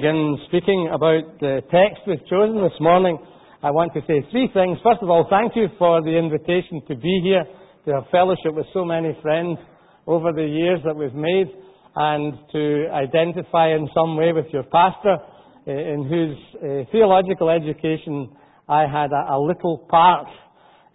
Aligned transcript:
begin 0.00 0.38
speaking 0.48 0.88
about 0.94 1.20
the 1.40 1.60
text 1.68 2.00
we've 2.06 2.24
chosen 2.24 2.56
this 2.56 2.80
morning, 2.80 3.18
I 3.62 3.70
want 3.70 3.92
to 3.92 4.00
say 4.08 4.24
three 4.32 4.48
things. 4.54 4.78
First 4.82 5.02
of 5.02 5.10
all, 5.10 5.26
thank 5.28 5.52
you 5.54 5.68
for 5.76 6.00
the 6.00 6.16
invitation 6.16 6.80
to 6.88 6.96
be 6.96 7.20
here, 7.22 7.44
to 7.84 8.00
have 8.00 8.04
fellowship 8.10 8.56
with 8.56 8.64
so 8.72 8.82
many 8.82 9.12
friends 9.20 9.58
over 10.06 10.32
the 10.32 10.46
years 10.46 10.80
that 10.86 10.96
we've 10.96 11.12
made, 11.12 11.52
and 11.96 12.32
to 12.50 12.88
identify 12.96 13.76
in 13.76 13.90
some 13.92 14.16
way 14.16 14.32
with 14.32 14.46
your 14.54 14.62
pastor, 14.72 15.20
eh, 15.68 15.92
in 15.92 16.08
whose 16.08 16.38
uh, 16.56 16.90
theological 16.92 17.50
education 17.50 18.32
I 18.70 18.88
had 18.88 19.12
a, 19.12 19.36
a 19.36 19.38
little 19.38 19.84
part. 19.90 20.28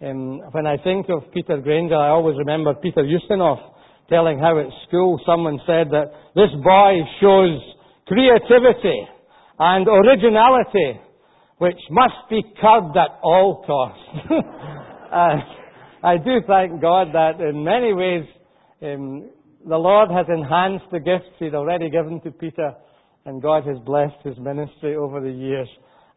Um, 0.02 0.40
when 0.50 0.66
I 0.66 0.82
think 0.82 1.06
of 1.10 1.30
Peter 1.30 1.58
Granger, 1.58 1.94
I 1.94 2.08
always 2.08 2.36
remember 2.38 2.74
Peter 2.82 3.06
Ustinov 3.06 3.70
telling 4.10 4.40
how 4.40 4.58
at 4.58 4.66
school 4.88 5.20
someone 5.24 5.60
said 5.64 5.94
that 5.94 6.10
this 6.34 6.50
boy 6.58 7.06
shows 7.20 7.75
creativity 8.06 9.06
and 9.58 9.86
originality 9.88 11.00
which 11.58 11.78
must 11.90 12.28
be 12.28 12.42
curbed 12.60 12.96
at 12.96 13.18
all 13.22 13.64
costs. 13.66 14.30
uh, 15.12 16.06
I 16.06 16.18
do 16.18 16.40
thank 16.46 16.80
God 16.80 17.08
that 17.14 17.40
in 17.40 17.64
many 17.64 17.94
ways 17.94 18.24
um, 18.82 19.30
the 19.66 19.76
Lord 19.76 20.10
has 20.10 20.26
enhanced 20.28 20.84
the 20.92 21.00
gifts 21.00 21.32
He'd 21.38 21.54
already 21.54 21.88
given 21.90 22.20
to 22.22 22.30
Peter, 22.30 22.74
and 23.24 23.40
God 23.40 23.66
has 23.66 23.78
blessed 23.86 24.22
his 24.22 24.36
ministry 24.38 24.96
over 24.96 25.20
the 25.20 25.32
years. 25.32 25.68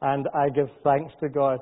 And 0.01 0.27
I 0.35 0.49
give 0.49 0.67
thanks 0.83 1.13
to 1.21 1.29
God 1.29 1.59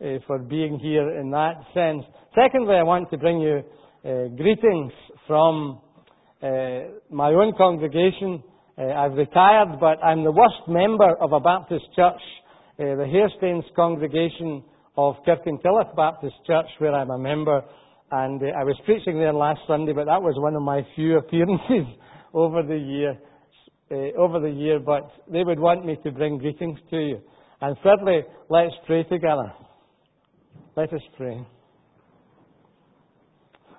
uh, 0.00 0.18
for 0.26 0.38
being 0.38 0.78
here 0.78 1.18
in 1.18 1.30
that 1.32 1.54
sense. 1.74 2.04
Secondly, 2.34 2.76
I 2.76 2.82
want 2.82 3.10
to 3.10 3.18
bring 3.18 3.40
you 3.40 3.62
uh, 4.04 4.28
greetings 4.36 4.92
from 5.26 5.80
uh, 6.42 6.46
my 7.10 7.30
own 7.30 7.52
congregation. 7.58 8.42
Uh, 8.78 8.92
I've 8.92 9.14
retired, 9.14 9.80
but 9.80 10.04
I'm 10.04 10.22
the 10.22 10.32
worst 10.32 10.68
member 10.68 11.16
of 11.16 11.32
a 11.32 11.40
Baptist 11.40 11.86
church, 11.96 12.20
uh, 12.78 12.84
the 12.84 13.06
Harestanes 13.08 13.64
congregation 13.74 14.62
of 14.98 15.14
Kirkintilloch 15.26 15.96
Baptist 15.96 16.34
Church, 16.46 16.66
where 16.76 16.94
I'm 16.94 17.10
a 17.10 17.18
member. 17.18 17.62
And 18.10 18.42
uh, 18.42 18.46
I 18.48 18.64
was 18.64 18.76
preaching 18.84 19.18
there 19.18 19.32
last 19.32 19.60
Sunday, 19.66 19.94
but 19.94 20.04
that 20.04 20.20
was 20.20 20.34
one 20.38 20.54
of 20.54 20.60
my 20.60 20.82
few 20.94 21.16
appearances 21.18 21.86
over 22.34 22.62
the 22.62 22.76
year. 22.76 23.18
Over 24.18 24.40
the 24.40 24.50
year, 24.50 24.80
but 24.80 25.08
they 25.30 25.44
would 25.44 25.60
want 25.60 25.86
me 25.86 25.96
to 26.02 26.10
bring 26.10 26.38
greetings 26.38 26.78
to 26.90 26.96
you. 26.96 27.20
And 27.60 27.76
thirdly, 27.84 28.24
let's 28.50 28.74
pray 28.84 29.04
together. 29.04 29.52
Let 30.76 30.92
us 30.92 31.00
pray. 31.16 31.46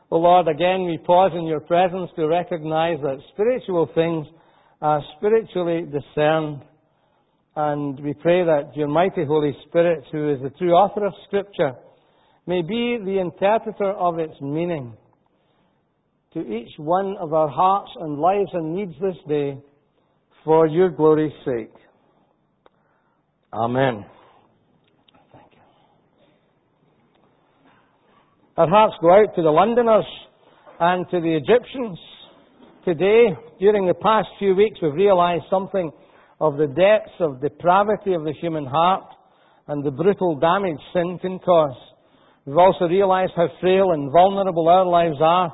O 0.09 0.15
oh 0.15 0.19
Lord, 0.19 0.47
again 0.47 0.85
we 0.85 0.97
pause 0.97 1.33
in 1.35 1.45
your 1.45 1.59
presence 1.59 2.09
to 2.15 2.25
recognize 2.25 2.99
that 3.01 3.17
spiritual 3.33 3.89
things 3.93 4.25
are 4.81 5.01
spiritually 5.17 5.85
discerned. 5.85 6.61
And 7.55 7.99
we 7.99 8.13
pray 8.13 8.43
that 8.43 8.71
your 8.75 8.87
mighty 8.87 9.25
Holy 9.25 9.55
Spirit, 9.67 10.03
who 10.11 10.31
is 10.31 10.41
the 10.41 10.51
true 10.51 10.73
author 10.73 11.05
of 11.05 11.13
Scripture, 11.25 11.73
may 12.45 12.61
be 12.61 12.99
the 13.03 13.19
interpreter 13.19 13.91
of 13.91 14.19
its 14.19 14.39
meaning 14.41 14.93
to 16.33 16.41
each 16.41 16.71
one 16.77 17.15
of 17.19 17.33
our 17.33 17.47
hearts 17.47 17.91
and 17.99 18.19
lives 18.19 18.49
and 18.53 18.75
needs 18.75 18.93
this 19.01 19.17
day 19.27 19.57
for 20.45 20.67
your 20.67 20.89
glory's 20.89 21.33
sake. 21.43 21.73
Amen. 23.53 24.05
Our 28.57 28.67
hearts 28.67 28.95
go 29.01 29.11
out 29.11 29.35
to 29.35 29.41
the 29.41 29.49
Londoners 29.51 30.05
and 30.79 31.05
to 31.11 31.21
the 31.21 31.35
Egyptians. 31.35 31.99
Today, 32.87 33.35
during 33.59 33.85
the 33.85 33.93
past 33.95 34.29
few 34.39 34.55
weeks, 34.55 34.79
we've 34.81 34.93
realized 34.93 35.43
something 35.49 35.91
of 36.39 36.55
the 36.55 36.67
depths 36.67 37.19
of 37.19 37.41
depravity 37.41 38.13
of 38.13 38.23
the 38.23 38.31
human 38.39 38.65
heart 38.65 39.03
and 39.67 39.83
the 39.83 39.91
brutal 39.91 40.39
damage 40.39 40.79
sin 40.93 41.19
can 41.21 41.37
cause. 41.39 41.75
We've 42.45 42.55
also 42.55 42.85
realized 42.85 43.33
how 43.35 43.49
frail 43.59 43.91
and 43.91 44.09
vulnerable 44.09 44.69
our 44.69 44.85
lives 44.85 45.17
are. 45.19 45.51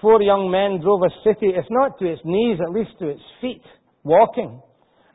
Four 0.00 0.22
young 0.22 0.50
men 0.50 0.80
drove 0.80 1.02
a 1.02 1.12
city, 1.24 1.52
if 1.54 1.66
not 1.68 1.98
to 1.98 2.06
its 2.06 2.22
knees, 2.24 2.56
at 2.66 2.72
least 2.72 2.92
to 3.00 3.08
its 3.08 3.20
feet, 3.42 3.60
walking. 4.02 4.58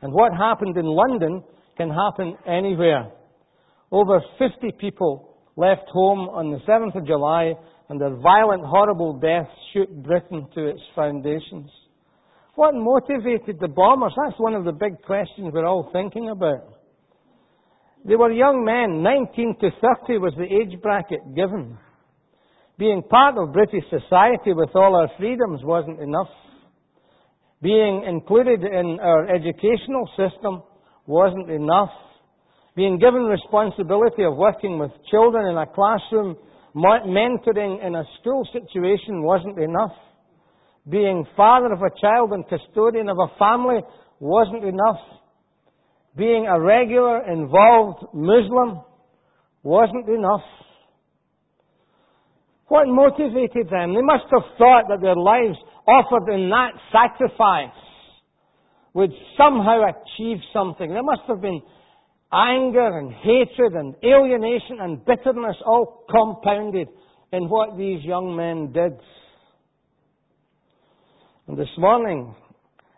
And 0.00 0.12
what 0.12 0.32
happened 0.38 0.76
in 0.76 0.86
London 0.86 1.42
can 1.76 1.90
happen 1.90 2.36
anywhere. 2.46 3.10
Over 3.90 4.20
50 4.38 4.76
people 4.78 5.34
left 5.56 5.88
home 5.88 6.20
on 6.28 6.52
the 6.52 6.60
7th 6.70 6.94
of 6.94 7.04
July 7.04 7.54
and 7.92 8.00
their 8.00 8.16
violent, 8.16 8.64
horrible 8.64 9.12
deaths 9.20 9.50
shook 9.74 9.90
Britain 10.02 10.48
to 10.54 10.66
its 10.66 10.80
foundations. 10.94 11.70
What 12.54 12.74
motivated 12.74 13.60
the 13.60 13.68
bombers? 13.68 14.14
That's 14.16 14.40
one 14.40 14.54
of 14.54 14.64
the 14.64 14.72
big 14.72 15.02
questions 15.02 15.50
we're 15.52 15.66
all 15.66 15.90
thinking 15.92 16.30
about. 16.30 16.72
They 18.06 18.16
were 18.16 18.32
young 18.32 18.64
men. 18.64 19.02
19 19.02 19.56
to 19.60 19.70
30 20.06 20.18
was 20.20 20.32
the 20.38 20.44
age 20.44 20.80
bracket 20.80 21.20
given. 21.36 21.76
Being 22.78 23.02
part 23.02 23.36
of 23.36 23.52
British 23.52 23.84
society 23.90 24.54
with 24.54 24.70
all 24.74 24.96
our 24.96 25.10
freedoms 25.18 25.60
wasn't 25.62 26.00
enough. 26.00 26.32
Being 27.60 28.04
included 28.08 28.64
in 28.64 29.00
our 29.02 29.28
educational 29.28 30.08
system 30.16 30.62
wasn't 31.06 31.50
enough. 31.50 31.92
Being 32.74 32.98
given 32.98 33.24
responsibility 33.24 34.24
of 34.24 34.34
working 34.34 34.78
with 34.78 34.92
children 35.10 35.44
in 35.50 35.58
a 35.58 35.66
classroom, 35.66 36.38
mentoring 36.74 37.84
in 37.86 37.94
a 37.94 38.04
school 38.20 38.46
situation 38.52 39.22
wasn't 39.22 39.58
enough. 39.58 39.92
Being 40.88 41.24
father 41.36 41.72
of 41.72 41.80
a 41.82 42.00
child 42.00 42.32
and 42.32 42.44
custodian 42.48 43.08
of 43.08 43.18
a 43.18 43.38
family 43.38 43.80
wasn't 44.18 44.64
enough. 44.64 45.00
Being 46.16 46.46
a 46.46 46.60
regular, 46.60 47.30
involved 47.30 48.04
Muslim 48.12 48.82
wasn't 49.62 50.08
enough. 50.08 50.42
What 52.68 52.88
motivated 52.88 53.68
them? 53.70 53.94
They 53.94 54.02
must 54.02 54.24
have 54.30 54.56
thought 54.58 54.84
that 54.88 55.00
their 55.00 55.16
lives 55.16 55.58
offered 55.86 56.32
in 56.32 56.48
that 56.50 56.72
sacrifice 56.90 57.74
would 58.94 59.10
somehow 59.36 59.82
achieve 59.88 60.38
something. 60.52 60.90
There 60.90 61.02
must 61.02 61.22
have 61.28 61.40
been 61.40 61.60
anger 62.32 62.98
and 62.98 63.12
hatred 63.12 63.74
and 63.74 63.94
alienation 64.04 64.78
and 64.80 65.04
bitterness 65.04 65.56
all 65.66 66.04
compounded 66.10 66.88
in 67.32 67.48
what 67.48 67.76
these 67.76 68.02
young 68.04 68.34
men 68.36 68.72
did. 68.72 68.98
And 71.46 71.58
this 71.58 71.68
morning, 71.76 72.34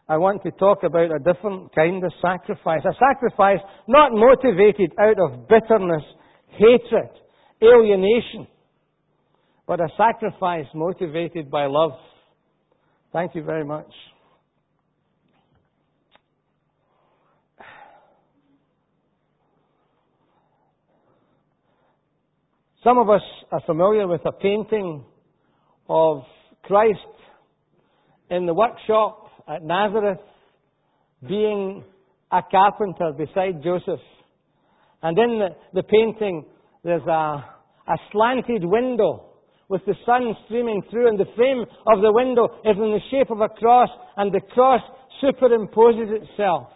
I 0.09 0.19
want 0.19 0.43
to 0.43 0.51
talk 0.53 0.83
about 0.85 1.11
a 1.11 1.19
different 1.19 1.75
kind 1.75 2.05
of 2.05 2.13
sacrifice. 2.21 2.83
A 2.85 2.95
sacrifice 2.99 3.61
not 3.89 4.13
motivated 4.13 4.93
out 5.01 5.19
of 5.19 5.49
bitterness, 5.49 6.03
hatred, 6.51 7.11
alienation, 7.63 8.47
but 9.67 9.81
a 9.81 9.89
sacrifice 9.97 10.67
motivated 10.75 11.51
by 11.51 11.67
love. 11.67 11.93
Thank 13.13 13.35
you 13.35 13.43
very 13.43 13.65
much. 13.65 13.91
Some 22.85 22.99
of 22.99 23.09
us 23.09 23.23
are 23.51 23.63
familiar 23.65 24.07
with 24.07 24.21
a 24.27 24.33
painting 24.33 25.07
of 25.89 26.23
Christ 26.65 26.99
in 28.29 28.45
the 28.45 28.53
workshop 28.53 29.31
at 29.49 29.63
Nazareth 29.63 30.21
being 31.27 31.83
a 32.31 32.43
carpenter 32.51 33.13
beside 33.17 33.63
Joseph. 33.65 34.05
And 35.03 35.19
in 35.19 35.39
the, 35.39 35.49
the 35.73 35.83
painting, 35.83 36.45
there's 36.83 37.07
a, 37.07 37.43
a 37.89 37.97
slanted 38.13 38.63
window 38.67 39.31
with 39.71 39.81
the 39.87 39.95
sun 40.05 40.37
streaming 40.45 40.83
through, 40.91 41.09
and 41.09 41.19
the 41.19 41.33
frame 41.37 41.65
of 41.87 42.03
the 42.03 42.13
window 42.13 42.45
is 42.67 42.77
in 42.77 42.91
the 42.93 43.01
shape 43.11 43.31
of 43.31 43.41
a 43.41 43.49
cross, 43.49 43.89
and 44.19 44.31
the 44.31 44.43
cross 44.53 44.83
superimposes 45.23 46.23
itself 46.23 46.69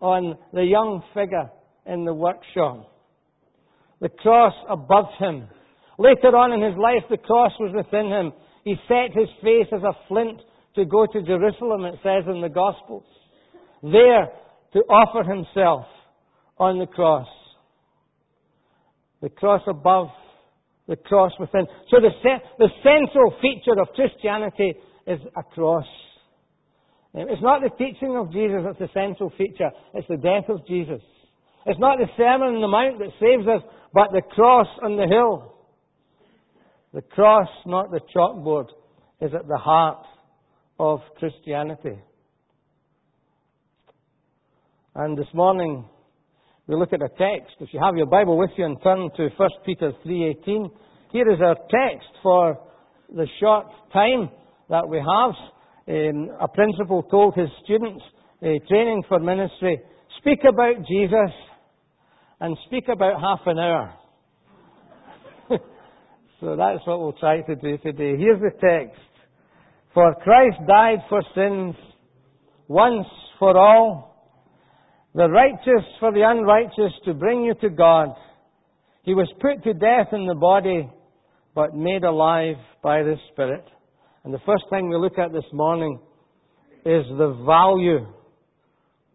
on 0.00 0.38
the 0.52 0.62
young 0.62 1.02
figure 1.12 1.50
in 1.86 2.04
the 2.04 2.14
workshop 2.14 2.86
the 4.00 4.08
cross 4.08 4.54
above 4.68 5.06
him. 5.18 5.48
Later 5.98 6.34
on 6.36 6.52
in 6.52 6.62
his 6.62 6.78
life, 6.78 7.04
the 7.10 7.18
cross 7.18 7.52
was 7.60 7.72
within 7.74 8.08
him. 8.08 8.32
He 8.64 8.74
set 8.88 9.16
his 9.16 9.28
face 9.42 9.68
as 9.72 9.82
a 9.82 9.92
flint 10.08 10.40
to 10.76 10.84
go 10.84 11.06
to 11.06 11.22
Jerusalem, 11.22 11.84
it 11.84 11.96
says 12.02 12.24
in 12.26 12.40
the 12.40 12.48
Gospels. 12.48 13.04
There 13.82 14.28
to 14.72 14.78
offer 14.88 15.28
himself 15.28 15.84
on 16.58 16.78
the 16.78 16.86
cross. 16.86 17.28
The 19.20 19.28
cross 19.28 19.62
above, 19.68 20.08
the 20.88 20.96
cross 20.96 21.32
within. 21.38 21.66
So 21.90 21.98
the, 22.00 22.10
the 22.58 22.68
central 22.82 23.34
feature 23.42 23.78
of 23.80 23.88
Christianity 23.94 24.74
is 25.06 25.20
a 25.36 25.42
cross. 25.42 25.86
It's 27.12 27.42
not 27.42 27.60
the 27.60 27.70
teaching 27.76 28.16
of 28.16 28.32
Jesus 28.32 28.62
that's 28.64 28.78
the 28.78 28.88
central 28.94 29.32
feature, 29.36 29.70
it's 29.94 30.06
the 30.08 30.16
death 30.16 30.48
of 30.48 30.66
Jesus. 30.66 31.02
It's 31.66 31.78
not 31.78 31.98
the 31.98 32.06
Sermon 32.16 32.54
on 32.54 32.60
the 32.60 32.68
Mount 32.68 32.98
that 32.98 33.12
saves 33.20 33.46
us, 33.46 33.62
but 33.92 34.12
the 34.12 34.22
cross 34.22 34.66
on 34.82 34.96
the 34.96 35.06
hill. 35.06 35.54
The 36.94 37.02
cross, 37.02 37.48
not 37.66 37.90
the 37.90 38.00
chalkboard, 38.14 38.68
is 39.20 39.32
at 39.34 39.46
the 39.46 39.58
heart 39.58 40.04
of 40.78 41.00
Christianity. 41.18 41.98
And 44.94 45.16
this 45.16 45.28
morning 45.34 45.84
we 46.66 46.76
look 46.76 46.92
at 46.92 47.02
a 47.02 47.08
text. 47.08 47.56
If 47.60 47.68
you 47.72 47.80
have 47.80 47.96
your 47.96 48.06
Bible 48.06 48.38
with 48.38 48.50
you 48.56 48.64
and 48.64 48.76
turn 48.82 49.10
to 49.16 49.28
1 49.36 49.50
Peter 49.66 49.92
3.18, 50.04 50.70
here 51.12 51.30
is 51.30 51.40
our 51.40 51.56
text 51.56 52.08
for 52.22 52.58
the 53.14 53.26
short 53.38 53.66
time 53.92 54.30
that 54.68 54.88
we 54.88 54.98
have. 54.98 55.34
Um, 55.88 56.30
a 56.40 56.48
principal 56.48 57.02
told 57.02 57.34
his 57.34 57.48
students, 57.64 58.02
uh, 58.42 58.46
training 58.68 59.02
for 59.08 59.18
ministry, 59.18 59.80
speak 60.18 60.40
about 60.48 60.76
Jesus 60.86 61.30
and 62.40 62.56
speak 62.66 62.84
about 62.88 63.20
half 63.20 63.40
an 63.46 63.58
hour. 63.58 63.94
so 66.40 66.56
that's 66.56 66.86
what 66.86 67.00
we'll 67.00 67.12
try 67.12 67.42
to 67.42 67.54
do 67.56 67.76
today. 67.78 68.16
Here's 68.16 68.40
the 68.40 68.50
text. 68.60 69.00
For 69.92 70.14
Christ 70.22 70.56
died 70.66 70.98
for 71.08 71.22
sins 71.34 71.74
once 72.68 73.06
for 73.38 73.56
all, 73.56 74.10
the 75.14 75.28
righteous 75.28 75.84
for 75.98 76.12
the 76.12 76.22
unrighteous 76.22 76.92
to 77.04 77.14
bring 77.14 77.42
you 77.42 77.54
to 77.60 77.68
God. 77.68 78.14
He 79.02 79.14
was 79.14 79.28
put 79.40 79.64
to 79.64 79.74
death 79.74 80.12
in 80.12 80.26
the 80.26 80.36
body, 80.36 80.88
but 81.54 81.74
made 81.74 82.04
alive 82.04 82.56
by 82.82 83.02
the 83.02 83.16
Spirit. 83.32 83.64
And 84.24 84.32
the 84.32 84.38
first 84.46 84.64
thing 84.70 84.88
we 84.88 84.96
look 84.96 85.18
at 85.18 85.32
this 85.32 85.50
morning 85.52 85.98
is 86.84 87.04
the 87.18 87.42
value 87.44 88.06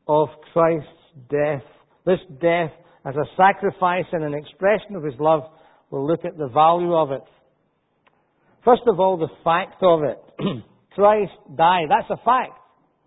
of 0.07 0.28
Christ's 0.51 0.89
death. 1.30 1.63
This 2.06 2.19
death 2.42 2.71
as 3.06 3.16
a 3.16 3.25
sacrifice 3.38 4.06
and 4.12 4.24
an 4.24 4.34
expression 4.34 4.96
of 4.96 5.04
His 5.04 5.13
love. 5.19 5.44
We'll 5.92 6.07
look 6.07 6.25
at 6.25 6.38
the 6.38 6.48
value 6.48 6.94
of 6.94 7.12
it. 7.12 7.22
First 8.63 8.81
of 8.88 9.00
all, 9.00 9.18
the 9.18 9.30
fact 9.44 9.81
of 9.84 10.02
it. 10.04 10.18
Christ 10.96 11.34
died. 11.56 11.88
That's 11.90 12.10
a 12.10 12.24
fact. 12.24 12.57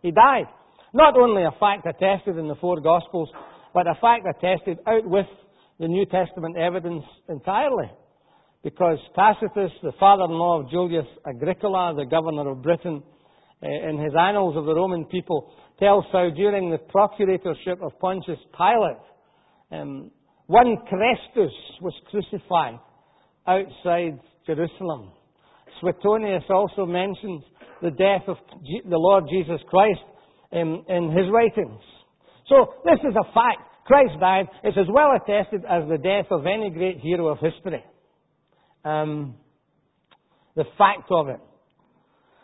He 0.02 0.12
died. 0.12 0.46
Not 0.94 1.18
only 1.18 1.42
a 1.42 1.50
fact 1.58 1.86
attested 1.86 2.38
in 2.38 2.46
the 2.46 2.54
four 2.60 2.80
Gospels, 2.80 3.28
but 3.74 3.86
a 3.86 3.94
fact 4.00 4.24
attested 4.26 4.78
out 4.86 5.04
with 5.04 5.26
the 5.80 5.88
New 5.88 6.06
Testament 6.06 6.56
evidence 6.56 7.04
entirely. 7.28 7.90
Because 8.62 8.98
Tacitus, 9.14 9.72
the 9.82 9.92
father-in-law 9.98 10.60
of 10.60 10.70
Julius 10.70 11.06
Agricola, 11.26 11.94
the 11.96 12.06
governor 12.06 12.50
of 12.50 12.62
Britain, 12.62 13.02
eh, 13.62 13.88
in 13.88 13.98
his 13.98 14.12
Annals 14.18 14.56
of 14.56 14.64
the 14.64 14.74
Roman 14.74 15.04
People, 15.06 15.52
tells 15.78 16.04
how 16.12 16.28
during 16.34 16.70
the 16.70 16.78
procuratorship 16.78 17.80
of 17.82 17.98
Pontius 18.00 18.38
Pilate, 18.56 18.98
um, 19.70 20.10
one 20.46 20.76
Chrestus 20.90 21.52
was 21.80 21.94
crucified 22.10 22.78
outside 23.46 24.18
Jerusalem. 24.46 25.12
Suetonius 25.80 26.44
also 26.48 26.86
mentions 26.86 27.42
the 27.82 27.90
death 27.90 28.22
of 28.26 28.36
the 28.62 28.96
Lord 28.96 29.24
Jesus 29.30 29.60
Christ 29.68 30.00
in, 30.52 30.82
in 30.88 31.10
his 31.10 31.26
writings. 31.30 31.80
So 32.48 32.74
this 32.84 32.98
is 33.00 33.14
a 33.14 33.24
fact. 33.32 33.62
Christ 33.86 34.20
died. 34.20 34.46
It's 34.64 34.76
as 34.76 34.86
well 34.88 35.12
attested 35.16 35.62
as 35.64 35.88
the 35.88 35.98
death 35.98 36.26
of 36.30 36.46
any 36.46 36.70
great 36.70 36.98
hero 37.00 37.28
of 37.28 37.38
history. 37.38 37.84
Um, 38.84 39.36
the 40.56 40.64
fact 40.76 41.10
of 41.10 41.28
it. 41.28 41.40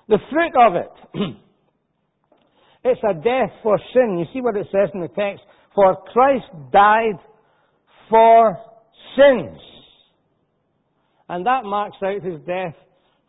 The 0.09 0.19
fruit 0.31 0.53
of 0.61 0.77
it. 0.77 0.91
it's 2.85 3.01
a 3.03 3.15
death 3.15 3.51
for 3.63 3.79
sin. 3.93 4.19
You 4.19 4.27
see 4.33 4.41
what 4.41 4.57
it 4.57 4.67
says 4.71 4.91
in 4.95 5.01
the 5.01 5.09
text? 5.09 5.43
For 5.75 5.97
Christ 6.13 6.47
died 6.73 7.19
for 8.09 8.57
sins. 9.17 9.59
And 11.29 11.47
that 11.47 11.65
marks 11.65 11.97
out 12.05 12.23
his 12.23 12.41
death 12.47 12.75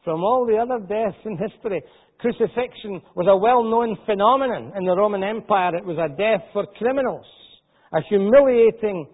from 0.03 0.21
all 0.21 0.45
the 0.45 0.57
other 0.57 0.79
deaths 0.85 1.17
in 1.25 1.37
history. 1.37 1.81
Crucifixion 2.19 3.01
was 3.15 3.27
a 3.29 3.35
well-known 3.35 3.97
phenomenon 4.05 4.73
in 4.77 4.85
the 4.85 4.95
Roman 4.95 5.23
Empire. 5.23 5.75
It 5.75 5.85
was 5.85 5.97
a 5.97 6.15
death 6.15 6.47
for 6.53 6.65
criminals. 6.77 7.25
A 7.93 8.01
humiliating, 8.09 9.07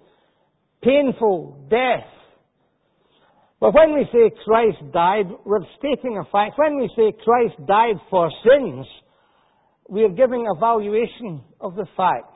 painful 0.84 1.68
death. 1.70 2.08
But 3.60 3.76
when 3.76 3.94
we 3.94 4.06
say 4.12 4.32
Christ 4.44 4.80
died, 4.92 5.28
we're 5.46 5.66
stating 5.78 6.18
a 6.18 6.26
fact. 6.32 6.58
When 6.58 6.78
we 6.78 6.90
say 6.96 7.14
Christ 7.24 7.56
died 7.68 7.98
for 8.10 8.30
sins, 8.44 8.88
we 9.88 10.04
are 10.04 10.10
giving 10.10 10.48
a 10.48 10.60
valuation 10.60 11.44
of 11.60 11.76
the 11.76 11.86
facts, 11.96 12.31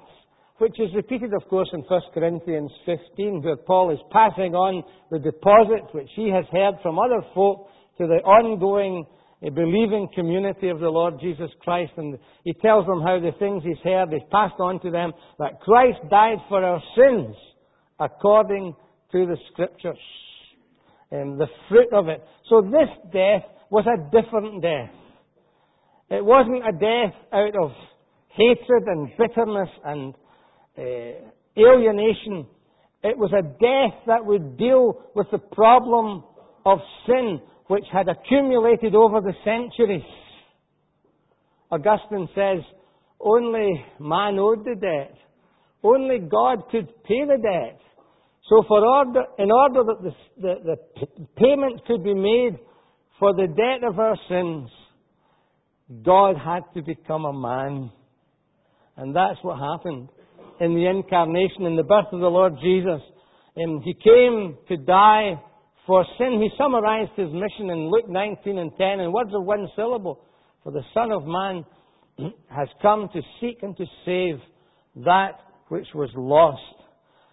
which 0.57 0.79
is 0.79 0.89
repeated, 0.95 1.33
of 1.33 1.47
course, 1.49 1.69
in 1.73 1.81
1 1.81 2.01
Corinthians 2.13 2.71
15, 2.85 3.41
where 3.43 3.57
Paul 3.57 3.91
is 3.91 3.99
passing 4.11 4.55
on 4.55 4.83
the 5.11 5.19
deposit 5.19 5.93
which 5.93 6.09
he 6.15 6.29
has 6.29 6.45
heard 6.51 6.75
from 6.81 6.97
other 6.97 7.21
folk 7.33 7.67
to 7.97 8.07
the 8.07 8.23
ongoing 8.23 9.05
a 9.43 9.51
believing 9.51 10.07
community 10.15 10.69
of 10.69 10.79
the 10.79 10.89
Lord 10.89 11.15
Jesus 11.19 11.49
Christ, 11.61 11.91
and 11.97 12.17
he 12.43 12.53
tells 12.53 12.85
them 12.87 13.01
how 13.01 13.19
the 13.19 13.37
things 13.37 13.63
he's 13.63 13.83
heard, 13.83 14.09
he's 14.11 14.21
passed 14.31 14.59
on 14.59 14.79
to 14.81 14.89
them, 14.89 15.11
that 15.39 15.59
Christ 15.61 15.99
died 16.09 16.37
for 16.47 16.63
our 16.63 16.81
sins 16.95 17.35
according 17.99 18.73
to 19.11 19.25
the 19.25 19.37
Scriptures. 19.51 19.99
And 21.11 21.39
the 21.39 21.47
fruit 21.69 21.93
of 21.93 22.07
it. 22.07 22.23
So 22.49 22.61
this 22.61 22.89
death 23.13 23.43
was 23.69 23.85
a 23.85 24.03
different 24.09 24.61
death. 24.61 24.89
It 26.09 26.23
wasn't 26.23 26.67
a 26.67 26.71
death 26.71 27.15
out 27.31 27.55
of 27.61 27.71
hatred 28.29 28.83
and 28.87 29.09
bitterness 29.17 29.69
and 29.83 30.13
uh, 30.77 30.81
alienation. 31.57 32.47
It 33.03 33.17
was 33.17 33.31
a 33.33 33.43
death 33.43 34.01
that 34.07 34.25
would 34.25 34.57
deal 34.57 35.01
with 35.15 35.27
the 35.31 35.37
problem 35.37 36.23
of 36.65 36.79
sin 37.05 37.39
which 37.67 37.85
had 37.91 38.07
accumulated 38.07 38.95
over 38.95 39.21
the 39.21 39.33
centuries. 39.43 40.03
Augustine 41.71 42.27
says, 42.35 42.63
only 43.19 43.83
man 43.99 44.37
owed 44.39 44.65
the 44.65 44.75
debt. 44.75 45.17
Only 45.83 46.19
God 46.19 46.63
could 46.71 46.87
pay 47.03 47.25
the 47.25 47.37
debt. 47.41 47.79
So 48.49 48.63
order, 48.69 49.23
in 49.39 49.51
order 49.51 49.83
that 49.83 50.01
the, 50.03 50.11
the, 50.41 50.75
the 50.75 51.25
payment 51.35 51.85
could 51.85 52.03
be 52.03 52.13
made 52.13 52.59
for 53.19 53.33
the 53.33 53.47
debt 53.47 53.87
of 53.87 53.99
our 53.99 54.17
sins, 54.29 54.69
God 56.03 56.35
had 56.37 56.61
to 56.73 56.81
become 56.81 57.25
a 57.25 57.33
man. 57.33 57.91
And 58.97 59.15
that's 59.15 59.39
what 59.41 59.59
happened 59.59 60.09
in 60.59 60.75
the 60.75 60.87
incarnation, 60.87 61.65
in 61.65 61.75
the 61.75 61.83
birth 61.83 62.07
of 62.11 62.19
the 62.19 62.27
Lord 62.27 62.53
Jesus. 62.61 63.01
And 63.55 63.83
he 63.83 63.93
came 63.93 64.57
to 64.67 64.77
die 64.77 65.41
for 65.85 66.05
sin. 66.17 66.41
He 66.41 66.49
summarized 66.57 67.11
his 67.15 67.31
mission 67.31 67.69
in 67.69 67.89
Luke 67.89 68.09
19 68.09 68.57
and 68.57 68.71
10 68.77 68.99
in 68.99 69.11
words 69.11 69.31
of 69.33 69.43
one 69.43 69.67
syllable. 69.75 70.21
For 70.63 70.71
the 70.71 70.83
Son 70.93 71.11
of 71.11 71.25
Man 71.25 71.65
has 72.49 72.67
come 72.81 73.09
to 73.13 73.21
seek 73.39 73.63
and 73.63 73.75
to 73.77 73.85
save 74.05 74.35
that 75.03 75.39
which 75.69 75.87
was 75.93 76.09
lost. 76.15 76.61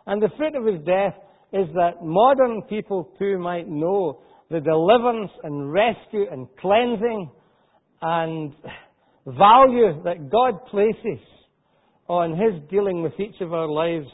And 0.06 0.22
the 0.22 0.30
fruit 0.36 0.55
of 0.55 0.67
his 0.67 0.84
death 0.84 1.14
is 1.52 1.69
that 1.74 2.02
modern 2.02 2.62
people 2.62 3.10
too 3.19 3.38
might 3.38 3.69
know 3.69 4.22
the 4.50 4.60
deliverance 4.60 5.31
and 5.44 5.72
rescue 5.72 6.26
and 6.31 6.46
cleansing 6.60 7.31
and 8.00 8.52
value 9.26 10.02
that 10.05 10.31
God 10.31 10.67
places 10.70 11.20
Oh, 12.09 12.17
on 12.17 12.32
his 12.32 12.61
dealing 12.71 13.03
with 13.03 13.13
each 13.19 13.41
of 13.41 13.53
our 13.53 13.69
lives 13.69 14.09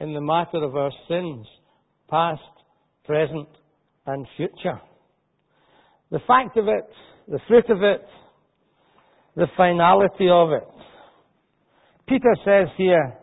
in 0.00 0.14
the 0.14 0.20
matter 0.20 0.62
of 0.62 0.76
our 0.76 0.90
sins, 1.08 1.46
past, 2.08 2.40
present, 3.04 3.48
and 4.06 4.26
future. 4.36 4.80
The 6.10 6.20
fact 6.26 6.56
of 6.56 6.68
it, 6.68 6.88
the 7.28 7.40
fruit 7.48 7.68
of 7.70 7.82
it, 7.82 8.06
the 9.36 9.46
finality 9.56 10.28
of 10.30 10.52
it. 10.52 10.68
Peter 12.06 12.36
says 12.44 12.68
here, 12.76 13.14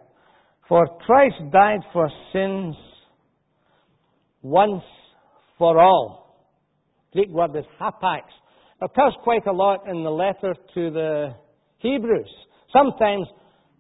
For 0.68 0.86
Christ 1.06 1.36
died 1.52 1.82
for 1.94 2.10
sins 2.34 2.76
once 4.42 4.84
for 5.58 5.80
all. 5.80 6.48
Greek 7.14 7.30
word 7.30 7.56
is 7.56 7.66
hapax. 7.80 8.22
It 8.82 8.86
occurs 8.86 9.14
quite 9.24 9.46
a 9.46 9.52
lot 9.52 9.88
in 9.88 10.04
the 10.04 10.10
letter 10.10 10.56
to 10.74 10.92
the 10.92 11.36
Hebrews. 11.78 12.30
Sometimes 12.74 13.28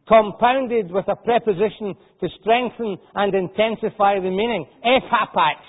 compounded 0.07 0.91
with 0.91 1.05
a 1.07 1.15
preposition 1.15 1.95
to 2.19 2.27
strengthen 2.39 2.97
and 3.15 3.33
intensify 3.33 4.15
the 4.19 4.29
meaning. 4.29 4.65
Ephapax 4.85 5.61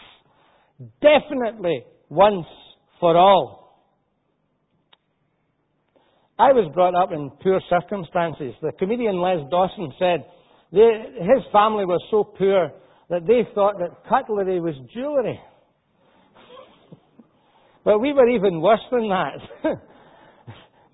definitely 1.00 1.84
once 2.08 2.46
for 3.00 3.16
all. 3.16 3.62
I 6.38 6.52
was 6.52 6.70
brought 6.74 6.94
up 6.94 7.12
in 7.12 7.30
poor 7.42 7.60
circumstances. 7.70 8.54
The 8.62 8.72
comedian 8.78 9.20
Les 9.20 9.48
Dawson 9.50 9.92
said 9.98 10.24
they, 10.72 10.88
his 11.20 11.44
family 11.52 11.84
was 11.84 12.02
so 12.10 12.24
poor 12.24 12.72
that 13.10 13.26
they 13.26 13.46
thought 13.54 13.78
that 13.78 14.08
cutlery 14.08 14.58
was 14.58 14.74
jewellery. 14.92 15.38
but 17.84 17.98
we 18.00 18.12
were 18.12 18.28
even 18.28 18.60
worse 18.60 18.80
than 18.90 19.08
that. 19.08 19.38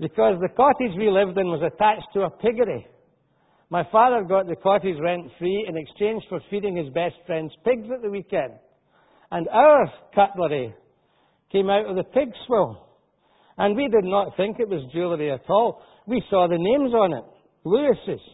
because 0.01 0.39
the 0.41 0.49
cottage 0.55 0.97
we 0.99 1.11
lived 1.11 1.39
in 1.39 1.47
was 1.47 1.63
attached 1.63 2.09
to 2.15 2.23
a 2.23 2.31
piggery. 2.31 2.87
My 3.71 3.85
father 3.93 4.25
got 4.25 4.47
the 4.47 4.57
cottage 4.57 4.97
rent 5.01 5.31
free 5.39 5.67
in 5.69 5.77
exchange 5.77 6.23
for 6.29 6.41
feeding 6.51 6.77
his 6.77 6.89
best 6.95 7.17
friend's 7.27 7.53
pigs 7.65 7.87
at 7.95 8.03
the 8.03 8.11
weekend. 8.11 8.55
And 9.31 9.47
our 9.49 9.93
cutlery 10.15 10.75
came 11.53 11.69
out 11.69 11.87
of 11.87 11.97
the 11.97 12.05
pig 12.05 12.29
swill. 12.47 12.87
And 13.59 13.77
we 13.77 13.89
did 13.89 14.05
not 14.05 14.37
think 14.37 14.59
it 14.59 14.69
was 14.69 14.91
jewellery 14.93 15.31
at 15.33 15.43
all. 15.51 15.83
We 16.07 16.23
saw 16.31 16.49
the 16.49 16.57
names 16.57 16.95
on 16.95 17.13
it. 17.13 17.25
Lewis's. 17.65 18.25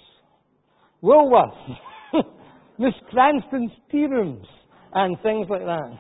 Woolworths, 1.03 1.77
Miss 2.79 2.95
Cranston's 3.11 3.73
tea 3.91 4.07
rooms, 4.07 4.47
and 4.95 5.19
things 5.23 5.47
like 5.51 5.65
that. 5.65 5.99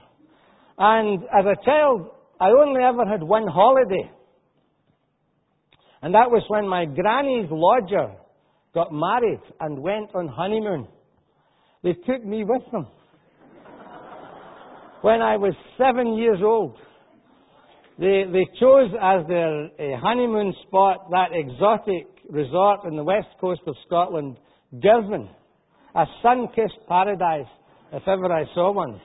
And 0.79 1.23
as 1.25 1.45
a 1.45 1.64
child, 1.64 2.09
I 2.41 2.49
only 2.49 2.83
ever 2.83 3.05
had 3.05 3.23
one 3.23 3.47
holiday. 3.47 4.11
And 6.00 6.14
that 6.14 6.31
was 6.31 6.43
when 6.49 6.67
my 6.67 6.87
granny's 6.87 7.49
lodger 7.50 8.14
got 8.75 8.93
married 8.93 9.40
and 9.61 9.78
went 9.78 10.14
on 10.14 10.28
honeymoon. 10.28 10.87
They 11.83 11.93
took 11.93 12.25
me 12.25 12.45
with 12.45 12.62
them. 12.73 12.87
when 15.02 15.23
I 15.23 15.37
was 15.37 15.54
seven 15.78 16.14
years 16.14 16.40
old, 16.43 16.76
they, 17.99 18.25
they 18.33 18.47
chose 18.59 18.90
as 19.00 19.26
their 19.28 19.66
uh, 19.66 20.00
honeymoon 20.00 20.52
spot 20.66 21.09
that 21.11 21.28
exotic 21.33 22.07
resort 22.28 22.81
in 22.87 22.97
the 22.97 23.04
west 23.04 23.28
coast 23.40 23.61
of 23.66 23.76
Scotland, 23.87 24.37
Girvan, 24.83 25.28
a 25.95 26.04
sun-kissed 26.23 26.88
paradise, 26.88 27.47
if 27.93 28.02
ever 28.09 28.33
I 28.33 28.45
saw 28.54 28.73
one. 28.73 29.00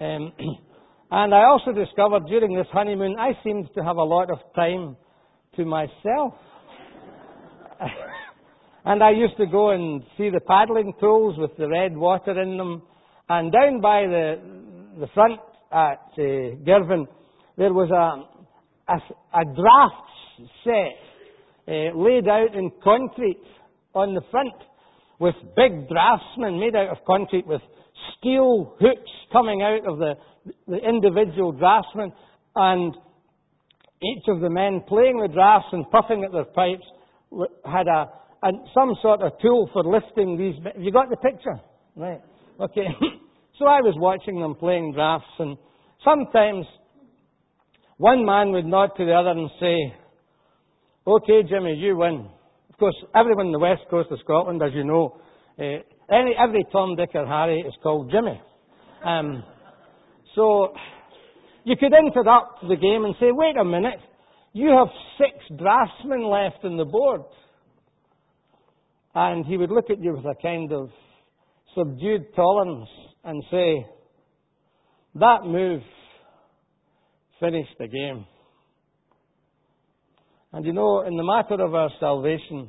Um, 0.00 0.32
and 1.10 1.34
I 1.34 1.44
also 1.44 1.72
discovered 1.72 2.26
during 2.26 2.54
this 2.54 2.66
honeymoon, 2.72 3.16
I 3.18 3.32
seemed 3.42 3.68
to 3.76 3.82
have 3.82 3.96
a 3.96 4.02
lot 4.02 4.30
of 4.30 4.38
time 4.54 4.96
to 5.56 5.64
myself. 5.64 6.34
and 8.84 9.02
I 9.02 9.10
used 9.10 9.36
to 9.38 9.46
go 9.46 9.70
and 9.70 10.02
see 10.16 10.30
the 10.30 10.40
paddling 10.40 10.92
pools 11.00 11.38
with 11.38 11.56
the 11.56 11.68
red 11.68 11.96
water 11.96 12.40
in 12.40 12.58
them. 12.58 12.82
And 13.28 13.50
down 13.50 13.80
by 13.80 14.02
the, 14.02 14.40
the 15.00 15.06
front 15.14 15.40
at 15.72 16.00
uh, 16.18 16.56
Girvan, 16.64 17.06
there 17.56 17.72
was 17.72 17.90
a, 17.90 18.92
a, 18.92 19.40
a 19.40 19.44
draft 19.44 20.50
set 20.64 20.98
uh, 21.66 21.96
laid 21.96 22.28
out 22.28 22.54
in 22.54 22.70
concrete 22.82 23.40
on 23.94 24.14
the 24.14 24.20
front 24.30 24.54
with 25.18 25.34
big 25.56 25.88
draftsmen 25.88 26.60
made 26.60 26.76
out 26.76 26.90
of 26.90 26.98
concrete 27.06 27.46
with 27.46 27.62
steel 28.18 28.76
hooks 28.80 29.10
coming 29.32 29.62
out 29.62 29.86
of 29.88 29.98
the, 29.98 30.14
the 30.66 30.76
individual 30.76 31.52
draftsmen 31.52 32.12
and 32.56 32.94
each 34.02 34.24
of 34.28 34.40
the 34.40 34.50
men 34.50 34.82
playing 34.86 35.20
the 35.20 35.32
drafts 35.32 35.68
and 35.72 35.88
puffing 35.90 36.24
at 36.24 36.32
their 36.32 36.44
pipes 36.44 36.84
had 37.64 37.86
a, 37.86 38.10
a 38.44 38.50
some 38.74 38.94
sort 39.02 39.22
of 39.22 39.32
tool 39.40 39.68
for 39.72 39.82
lifting 39.84 40.36
these. 40.36 40.54
Have 40.64 40.82
you 40.82 40.92
got 40.92 41.10
the 41.10 41.16
picture, 41.16 41.58
right? 41.96 42.20
Okay. 42.60 42.86
so 43.58 43.66
I 43.66 43.80
was 43.80 43.94
watching 43.96 44.40
them 44.40 44.54
playing 44.54 44.92
drafts, 44.92 45.26
and 45.38 45.56
sometimes 46.04 46.66
one 47.96 48.24
man 48.24 48.52
would 48.52 48.66
nod 48.66 48.90
to 48.96 49.04
the 49.04 49.12
other 49.12 49.30
and 49.30 49.50
say, 49.60 49.94
Okay, 51.06 51.42
Jimmy, 51.48 51.74
you 51.74 51.96
win. 51.96 52.28
Of 52.70 52.78
course, 52.78 52.96
everyone 53.14 53.46
in 53.46 53.52
the 53.52 53.58
west 53.58 53.82
coast 53.90 54.10
of 54.10 54.18
Scotland, 54.24 54.62
as 54.62 54.72
you 54.74 54.84
know, 54.84 55.20
uh, 55.58 55.62
any, 56.10 56.34
every 56.36 56.64
Tom, 56.72 56.96
Dick, 56.96 57.10
or 57.14 57.26
Harry 57.26 57.60
is 57.60 57.74
called 57.82 58.10
Jimmy. 58.10 58.40
Um, 59.04 59.44
so 60.34 60.72
you 61.64 61.76
could 61.76 61.92
interrupt 61.92 62.62
the 62.62 62.76
game 62.76 63.04
and 63.04 63.14
say, 63.20 63.26
wait 63.30 63.56
a 63.56 63.64
minute, 63.64 64.00
you 64.54 64.70
have 64.70 64.88
six 65.18 65.36
draftsmen 65.58 66.24
left 66.26 66.64
on 66.64 66.78
the 66.78 66.84
board. 66.84 67.20
And 69.14 69.46
he 69.46 69.56
would 69.56 69.70
look 69.70 69.90
at 69.90 70.00
you 70.00 70.12
with 70.14 70.24
a 70.24 70.34
kind 70.42 70.72
of 70.72 70.90
subdued 71.76 72.34
tolerance 72.34 72.88
and 73.24 73.42
say, 73.50 73.86
that 75.16 75.44
move 75.44 75.82
finished 77.38 77.74
the 77.78 77.86
game. 77.86 78.26
And 80.52 80.64
you 80.64 80.72
know, 80.72 81.02
in 81.02 81.16
the 81.16 81.24
matter 81.24 81.62
of 81.62 81.74
our 81.74 81.90
salvation, 82.00 82.68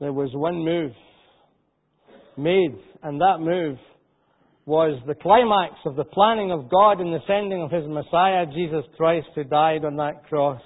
there 0.00 0.12
was 0.12 0.30
one 0.34 0.64
move 0.64 0.92
made, 2.36 2.76
and 3.02 3.20
that 3.20 3.38
move 3.40 3.78
was 4.66 5.00
the 5.06 5.14
climax 5.14 5.74
of 5.86 5.96
the 5.96 6.04
planning 6.04 6.50
of 6.50 6.70
God 6.70 7.00
in 7.00 7.12
the 7.12 7.20
sending 7.26 7.62
of 7.62 7.70
His 7.70 7.84
Messiah, 7.86 8.46
Jesus 8.46 8.84
Christ, 8.96 9.28
who 9.34 9.44
died 9.44 9.84
on 9.84 9.96
that 9.96 10.26
cross. 10.28 10.60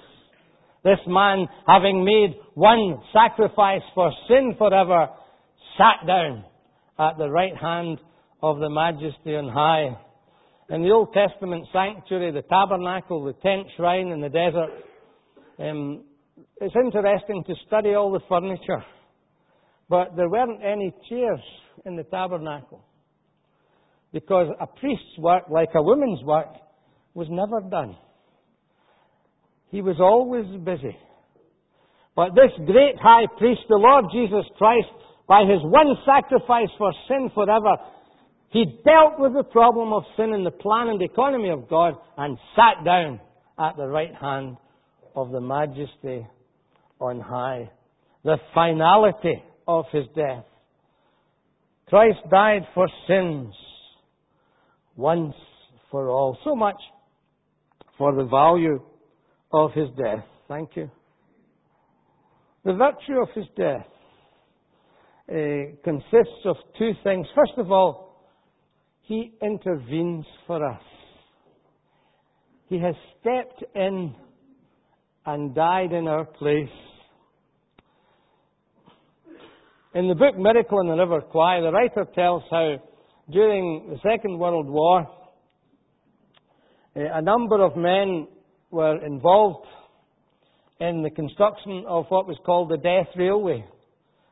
This 0.83 0.99
man, 1.07 1.47
having 1.67 2.03
made 2.03 2.35
one 2.55 3.01
sacrifice 3.13 3.81
for 3.93 4.11
sin 4.27 4.55
forever, 4.57 5.09
sat 5.77 6.07
down 6.07 6.43
at 6.99 7.17
the 7.17 7.29
right 7.29 7.55
hand 7.55 7.99
of 8.41 8.59
the 8.59 8.69
Majesty 8.69 9.35
on 9.35 9.49
high 9.49 9.95
in 10.71 10.83
the 10.83 10.91
Old 10.91 11.13
Testament 11.13 11.67
sanctuary, 11.73 12.31
the 12.31 12.43
tabernacle, 12.43 13.25
the 13.25 13.33
tent 13.33 13.67
shrine 13.75 14.07
in 14.07 14.21
the 14.21 14.29
desert, 14.29 14.69
um, 15.59 16.05
it's 16.61 16.75
interesting 16.75 17.43
to 17.45 17.53
study 17.67 17.93
all 17.93 18.11
the 18.11 18.21
furniture. 18.29 18.83
But 19.89 20.15
there 20.15 20.29
weren't 20.29 20.63
any 20.63 20.93
chairs 21.09 21.41
in 21.85 21.97
the 21.97 22.03
tabernacle. 22.03 22.85
Because 24.13 24.47
a 24.61 24.67
priest's 24.67 25.17
work, 25.17 25.43
like 25.49 25.69
a 25.75 25.83
woman's 25.83 26.23
work, 26.23 26.47
was 27.13 27.27
never 27.29 27.59
done. 27.69 27.97
He 29.71 29.81
was 29.81 29.95
always 29.99 30.45
busy. 30.63 30.95
But 32.15 32.35
this 32.35 32.51
great 32.65 32.95
high 33.01 33.25
priest, 33.37 33.61
the 33.69 33.77
Lord 33.77 34.05
Jesus 34.13 34.45
Christ, 34.57 34.87
by 35.27 35.41
his 35.41 35.61
one 35.63 35.95
sacrifice 36.05 36.67
for 36.77 36.91
sin 37.07 37.31
forever, 37.33 37.77
he 38.49 38.65
dealt 38.83 39.17
with 39.17 39.33
the 39.33 39.45
problem 39.49 39.93
of 39.93 40.03
sin 40.17 40.33
in 40.33 40.43
the 40.43 40.51
plan 40.51 40.89
and 40.89 41.01
economy 41.01 41.49
of 41.49 41.69
God 41.69 41.93
and 42.17 42.37
sat 42.53 42.83
down 42.83 43.21
at 43.57 43.77
the 43.77 43.87
right 43.87 44.13
hand 44.13 44.57
of 45.15 45.31
the 45.31 45.39
majesty 45.39 46.27
on 46.99 47.21
high. 47.21 47.71
The 48.25 48.37
finality 48.53 49.41
of 49.67 49.85
his 49.93 50.03
death. 50.15 50.43
Christ 51.87 52.19
died 52.29 52.63
for 52.73 52.87
sins 53.07 53.53
once 54.97 55.33
for 55.89 56.09
all. 56.09 56.37
So 56.43 56.55
much 56.55 56.75
for 57.97 58.13
the 58.13 58.25
value 58.25 58.81
of 59.53 59.71
his 59.73 59.89
death. 59.97 60.23
Thank 60.47 60.71
you. 60.75 60.89
The 62.63 62.73
virtue 62.73 63.19
of 63.21 63.29
his 63.33 63.45
death 63.57 63.87
uh, 65.29 65.75
consists 65.83 66.45
of 66.45 66.55
two 66.77 66.91
things. 67.03 67.25
First 67.35 67.53
of 67.57 67.71
all, 67.71 68.27
he 69.01 69.33
intervenes 69.41 70.25
for 70.45 70.63
us. 70.65 70.81
He 72.67 72.79
has 72.79 72.95
stepped 73.19 73.63
in 73.75 74.15
and 75.25 75.55
died 75.55 75.91
in 75.91 76.07
our 76.07 76.25
place. 76.25 76.69
In 79.93 80.07
the 80.07 80.15
book 80.15 80.37
Miracle 80.37 80.79
in 80.79 80.87
the 80.87 80.95
River 80.95 81.21
Kwai, 81.21 81.59
the 81.61 81.71
writer 81.71 82.05
tells 82.15 82.43
how 82.49 82.77
during 83.29 83.89
the 83.89 83.97
Second 84.09 84.39
World 84.39 84.69
War, 84.69 85.05
a 86.95 87.21
number 87.21 87.63
of 87.63 87.75
men 87.75 88.27
were 88.71 89.03
involved 89.05 89.67
in 90.79 91.03
the 91.03 91.09
construction 91.09 91.85
of 91.87 92.05
what 92.09 92.27
was 92.27 92.37
called 92.45 92.69
the 92.69 92.77
Death 92.77 93.13
Railway. 93.15 93.63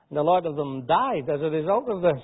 And 0.09 0.17
a 0.17 0.23
lot 0.23 0.45
of 0.45 0.55
them 0.55 0.87
died 0.87 1.29
as 1.29 1.41
a 1.41 1.49
result 1.49 1.89
of 1.89 2.01
this. 2.01 2.23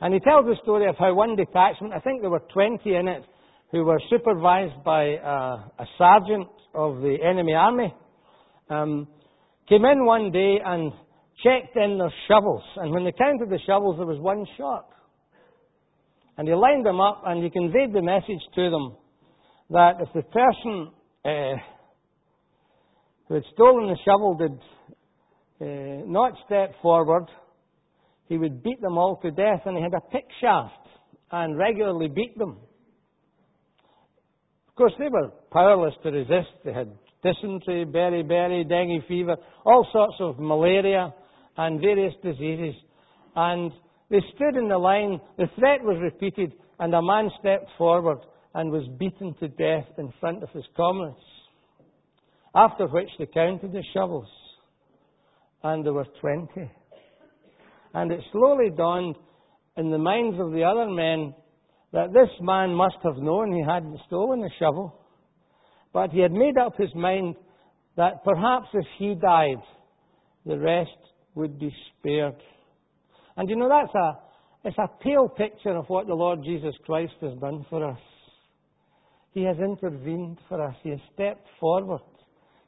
And 0.00 0.14
he 0.14 0.20
tells 0.20 0.46
the 0.46 0.56
story 0.62 0.88
of 0.88 0.96
how 0.98 1.12
one 1.14 1.36
detachment, 1.36 1.92
I 1.92 2.00
think 2.00 2.20
there 2.20 2.30
were 2.30 2.42
20 2.52 2.94
in 2.94 3.08
it, 3.08 3.24
who 3.70 3.84
were 3.84 4.00
supervised 4.08 4.82
by 4.84 5.04
a 5.04 5.84
sergeant 5.98 6.48
of 6.74 6.96
the 7.02 7.16
enemy 7.22 7.54
army, 7.54 7.94
um, 8.70 9.08
came 9.68 9.84
in 9.84 10.04
one 10.04 10.30
day 10.30 10.58
and 10.64 10.92
checked 11.42 11.76
in 11.76 11.98
their 11.98 12.12
shovels. 12.28 12.62
And 12.76 12.92
when 12.92 13.04
they 13.04 13.12
counted 13.12 13.50
the 13.50 13.58
shovels, 13.66 13.96
there 13.98 14.06
was 14.06 14.20
one 14.20 14.46
short. 14.56 14.84
And 16.36 16.48
he 16.48 16.54
lined 16.54 16.86
them 16.86 17.00
up 17.00 17.22
and 17.26 17.42
he 17.42 17.50
conveyed 17.50 17.92
the 17.92 18.02
message 18.02 18.42
to 18.54 18.70
them 18.70 18.96
that 19.70 20.00
if 20.00 20.08
the 20.14 20.22
person 20.22 20.90
uh, 21.24 21.56
who 23.28 23.34
had 23.34 23.44
stolen 23.54 23.88
the 23.88 23.96
shovel 24.04 24.34
did 24.36 24.58
uh, 25.60 26.04
not 26.06 26.32
step 26.46 26.74
forward, 26.82 27.26
he 28.28 28.38
would 28.38 28.62
beat 28.62 28.80
them 28.80 28.98
all 28.98 29.16
to 29.22 29.30
death, 29.30 29.62
and 29.66 29.76
he 29.76 29.82
had 29.82 29.94
a 29.94 30.00
pick 30.10 30.26
shaft 30.40 30.88
and 31.30 31.58
regularly 31.58 32.08
beat 32.08 32.36
them. 32.38 32.58
Of 34.68 34.74
course, 34.76 34.92
they 34.98 35.08
were 35.08 35.30
powerless 35.52 35.94
to 36.02 36.10
resist. 36.10 36.50
They 36.64 36.72
had 36.72 36.90
dysentery, 37.22 37.86
beriberi, 37.86 38.68
dengue 38.68 39.06
fever, 39.06 39.36
all 39.64 39.86
sorts 39.92 40.16
of 40.20 40.38
malaria 40.38 41.14
and 41.56 41.80
various 41.80 42.14
diseases. 42.22 42.74
And 43.36 43.72
they 44.10 44.20
stood 44.34 44.56
in 44.56 44.68
the 44.68 44.78
line, 44.78 45.20
the 45.38 45.46
threat 45.58 45.82
was 45.82 45.98
repeated, 46.02 46.52
and 46.78 46.92
a 46.94 47.02
man 47.02 47.30
stepped 47.40 47.68
forward 47.78 48.18
and 48.54 48.70
was 48.70 48.86
beaten 48.98 49.34
to 49.40 49.48
death 49.48 49.88
in 49.98 50.12
front 50.20 50.42
of 50.42 50.50
his 50.50 50.64
comrades. 50.76 51.16
After 52.54 52.86
which 52.86 53.08
they 53.18 53.26
counted 53.26 53.72
the 53.72 53.82
shovels, 53.92 54.28
and 55.62 55.84
there 55.84 55.92
were 55.92 56.06
20. 56.20 56.48
And 57.94 58.12
it 58.12 58.20
slowly 58.32 58.70
dawned 58.76 59.16
in 59.76 59.90
the 59.90 59.98
minds 59.98 60.38
of 60.38 60.52
the 60.52 60.62
other 60.62 60.88
men 60.88 61.34
that 61.92 62.12
this 62.12 62.28
man 62.40 62.74
must 62.74 62.96
have 63.02 63.16
known 63.16 63.52
he 63.52 63.62
hadn't 63.66 63.98
stolen 64.06 64.40
the 64.40 64.50
shovel. 64.58 65.00
But 65.92 66.10
he 66.10 66.20
had 66.20 66.32
made 66.32 66.58
up 66.58 66.76
his 66.76 66.94
mind 66.94 67.36
that 67.96 68.24
perhaps 68.24 68.66
if 68.74 68.84
he 68.98 69.14
died, 69.14 69.62
the 70.44 70.58
rest 70.58 70.90
would 71.34 71.58
be 71.58 71.72
spared. 71.98 72.36
And 73.36 73.48
you 73.48 73.56
know, 73.56 73.68
that's 73.68 73.94
a, 73.94 74.68
it's 74.68 74.78
a 74.78 75.02
pale 75.02 75.28
picture 75.28 75.76
of 75.76 75.86
what 75.88 76.06
the 76.06 76.14
Lord 76.14 76.40
Jesus 76.44 76.74
Christ 76.84 77.14
has 77.20 77.38
done 77.40 77.64
for 77.70 77.88
us. 77.88 77.98
He 79.34 79.42
has 79.42 79.56
intervened 79.58 80.38
for 80.48 80.62
us. 80.62 80.76
He 80.84 80.90
has 80.90 81.00
stepped 81.12 81.46
forward. 81.58 82.00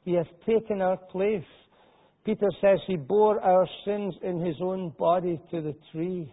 He 0.03 0.13
has 0.13 0.25
taken 0.45 0.81
our 0.81 0.97
place. 0.97 1.45
Peter 2.25 2.49
says 2.59 2.79
he 2.85 2.97
bore 2.97 3.41
our 3.41 3.65
sins 3.85 4.13
in 4.21 4.45
his 4.45 4.57
own 4.61 4.93
body 4.99 5.39
to 5.49 5.61
the 5.61 5.73
tree. 5.93 6.29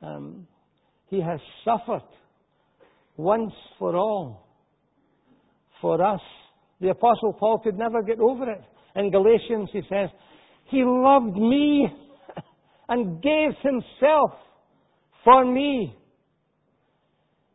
Um, 0.00 0.46
he 1.08 1.20
has 1.20 1.40
suffered 1.64 2.06
once 3.16 3.52
for 3.80 3.96
all 3.96 4.46
for 5.80 6.00
us. 6.00 6.20
The 6.80 6.90
Apostle 6.90 7.32
Paul 7.32 7.58
could 7.58 7.76
never 7.76 8.02
get 8.02 8.20
over 8.20 8.48
it. 8.48 8.62
In 8.94 9.10
Galatians, 9.10 9.68
he 9.72 9.80
says, 9.88 10.10
He 10.66 10.84
loved 10.84 11.36
me 11.36 11.88
and 12.88 13.20
gave 13.20 13.50
Himself 13.62 14.30
for 15.24 15.44
me. 15.44 15.96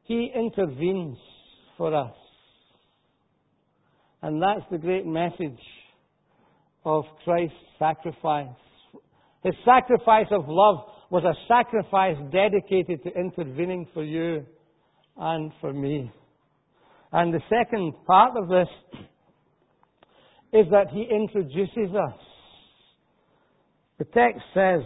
He 0.04 0.30
intervenes 0.36 1.18
for 1.84 1.94
us. 1.94 2.16
And 4.22 4.42
that's 4.42 4.66
the 4.72 4.78
great 4.78 5.06
message 5.06 5.60
of 6.86 7.04
Christ's 7.26 7.58
sacrifice. 7.78 8.48
His 9.44 9.54
sacrifice 9.66 10.28
of 10.32 10.46
love 10.48 10.78
was 11.10 11.26
a 11.26 11.34
sacrifice 11.46 12.16
dedicated 12.32 13.04
to 13.04 13.10
intervening 13.20 13.86
for 13.94 14.02
you 14.02 14.46
and 15.18 15.52
for 15.60 15.74
me. 15.74 16.10
And 17.12 17.34
the 17.34 17.42
second 17.50 17.96
part 18.08 18.38
of 18.38 18.48
this 18.48 18.70
is 20.54 20.66
that 20.72 20.88
he 20.90 21.02
introduces 21.02 21.94
us. 21.94 22.18
The 24.00 24.06
text 24.06 24.42
says, 24.54 24.84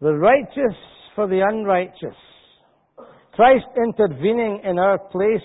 the 0.00 0.14
righteous 0.14 0.76
for 1.16 1.26
the 1.26 1.40
unrighteous. 1.44 2.14
Christ 3.32 3.64
intervening 3.76 4.60
in 4.64 4.78
our 4.78 4.98
place. 4.98 5.42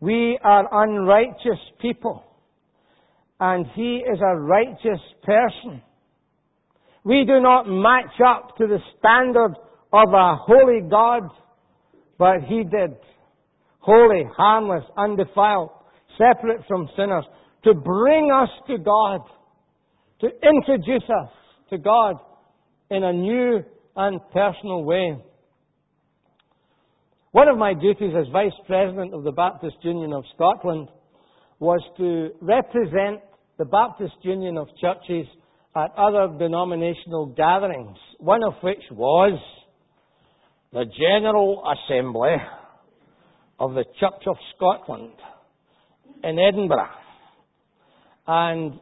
We 0.00 0.38
are 0.42 0.84
unrighteous 0.84 1.60
people. 1.80 2.24
And 3.38 3.66
He 3.74 4.02
is 4.12 4.18
a 4.20 4.36
righteous 4.36 5.00
person. 5.22 5.82
We 7.04 7.24
do 7.26 7.40
not 7.40 7.64
match 7.68 8.20
up 8.24 8.56
to 8.58 8.66
the 8.66 8.78
standard 8.98 9.54
of 9.92 10.08
a 10.12 10.36
holy 10.36 10.80
God, 10.88 11.22
but 12.18 12.42
He 12.48 12.62
did. 12.64 12.96
Holy, 13.80 14.22
harmless, 14.36 14.84
undefiled, 14.96 15.70
separate 16.16 16.60
from 16.68 16.88
sinners, 16.96 17.24
to 17.64 17.74
bring 17.74 18.30
us 18.30 18.48
to 18.68 18.78
God, 18.78 19.20
to 20.20 20.28
introduce 20.42 21.02
us 21.02 21.30
to 21.70 21.78
God 21.78 22.16
in 22.90 23.02
a 23.02 23.12
new 23.12 23.62
and 23.96 24.20
personal 24.32 24.84
way. 24.84 25.16
One 27.32 27.48
of 27.48 27.56
my 27.56 27.72
duties 27.72 28.12
as 28.14 28.26
Vice 28.30 28.52
President 28.66 29.14
of 29.14 29.24
the 29.24 29.32
Baptist 29.32 29.76
Union 29.80 30.12
of 30.12 30.22
Scotland 30.34 30.88
was 31.60 31.80
to 31.96 32.28
represent 32.42 33.20
the 33.56 33.64
Baptist 33.64 34.16
Union 34.20 34.58
of 34.58 34.68
Churches 34.78 35.26
at 35.74 35.92
other 35.96 36.28
denominational 36.38 37.32
gatherings, 37.34 37.96
one 38.18 38.44
of 38.44 38.52
which 38.60 38.82
was 38.90 39.40
the 40.74 40.84
General 40.84 41.64
Assembly 41.72 42.36
of 43.58 43.72
the 43.72 43.84
Church 43.98 44.26
of 44.26 44.36
Scotland 44.54 45.14
in 46.22 46.38
Edinburgh. 46.38 46.90
And 48.26 48.78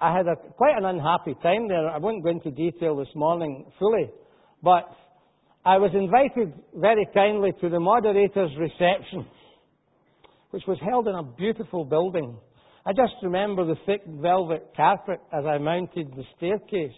I 0.00 0.12
had 0.12 0.26
a, 0.26 0.34
quite 0.54 0.76
an 0.76 0.86
unhappy 0.86 1.36
time 1.40 1.68
there. 1.68 1.88
I 1.88 1.98
won't 1.98 2.24
go 2.24 2.30
into 2.30 2.50
detail 2.50 2.96
this 2.96 3.14
morning 3.14 3.64
fully, 3.78 4.10
but 4.60 4.88
I 5.66 5.78
was 5.78 5.90
invited 5.94 6.52
very 6.76 7.08
kindly 7.12 7.50
to 7.60 7.68
the 7.68 7.80
moderator's 7.80 8.52
reception, 8.56 9.26
which 10.50 10.62
was 10.68 10.78
held 10.88 11.08
in 11.08 11.16
a 11.16 11.24
beautiful 11.24 11.84
building. 11.84 12.38
I 12.86 12.92
just 12.92 13.14
remember 13.20 13.64
the 13.64 13.74
thick 13.84 14.02
velvet 14.06 14.62
carpet 14.76 15.18
as 15.36 15.44
I 15.44 15.58
mounted 15.58 16.12
the 16.12 16.22
staircase. 16.36 16.94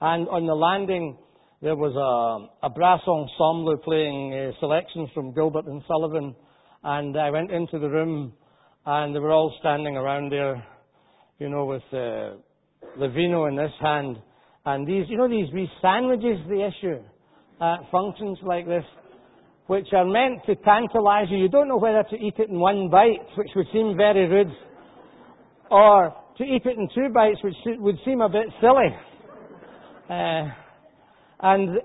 And 0.00 0.28
on 0.28 0.44
the 0.44 0.54
landing, 0.54 1.16
there 1.62 1.76
was 1.76 1.94
a, 1.94 2.66
a 2.66 2.68
brass 2.68 3.00
ensemble 3.06 3.76
playing 3.84 4.34
uh, 4.34 4.58
selections 4.58 5.08
from 5.14 5.32
Gilbert 5.32 5.66
and 5.66 5.80
Sullivan. 5.86 6.34
And 6.82 7.16
I 7.16 7.30
went 7.30 7.52
into 7.52 7.78
the 7.78 7.88
room, 7.88 8.32
and 8.86 9.14
they 9.14 9.20
were 9.20 9.30
all 9.30 9.54
standing 9.60 9.96
around 9.96 10.32
there, 10.32 10.66
you 11.38 11.48
know, 11.48 11.64
with 11.64 11.84
uh, 11.92 12.38
the 12.98 13.08
vino 13.14 13.46
in 13.46 13.54
this 13.54 13.70
hand. 13.80 14.16
And 14.66 14.84
these, 14.84 15.04
you 15.08 15.16
know, 15.16 15.28
these 15.28 15.52
wee 15.54 15.70
sandwiches 15.80 16.40
they 16.48 16.64
issue 16.64 16.98
at 17.60 17.78
functions 17.90 18.38
like 18.42 18.66
this, 18.66 18.84
which 19.66 19.86
are 19.92 20.04
meant 20.04 20.44
to 20.46 20.54
tantalize 20.56 21.26
you. 21.30 21.38
You 21.38 21.48
don't 21.48 21.68
know 21.68 21.76
whether 21.76 22.02
to 22.10 22.16
eat 22.16 22.34
it 22.38 22.50
in 22.50 22.58
one 22.58 22.90
bite, 22.90 23.26
which 23.36 23.50
would 23.56 23.66
seem 23.72 23.96
very 23.96 24.28
rude, 24.28 24.52
or 25.70 26.14
to 26.38 26.44
eat 26.44 26.62
it 26.64 26.76
in 26.76 26.88
two 26.94 27.12
bites, 27.12 27.38
which 27.42 27.54
would 27.78 27.96
seem 28.04 28.20
a 28.20 28.28
bit 28.28 28.46
silly. 28.60 28.88
Uh, 30.10 30.48
and 31.40 31.70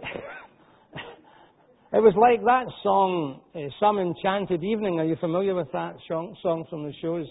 it 1.93 2.01
was 2.01 2.13
like 2.19 2.43
that 2.43 2.65
song, 2.83 3.39
uh, 3.55 3.59
Some 3.79 3.99
Enchanted 3.99 4.63
Evening. 4.63 4.99
Are 4.99 5.05
you 5.05 5.15
familiar 5.19 5.55
with 5.55 5.71
that 5.71 5.95
song, 6.07 6.35
song 6.41 6.65
from 6.69 6.83
the 6.83 6.93
shows? 7.01 7.27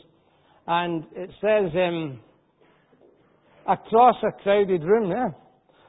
And 0.67 1.05
it 1.15 1.31
says, 1.41 1.71
um, 1.75 2.21
across 3.67 4.17
a 4.23 4.43
crowded 4.43 4.83
room, 4.83 5.11
yeah? 5.11 5.29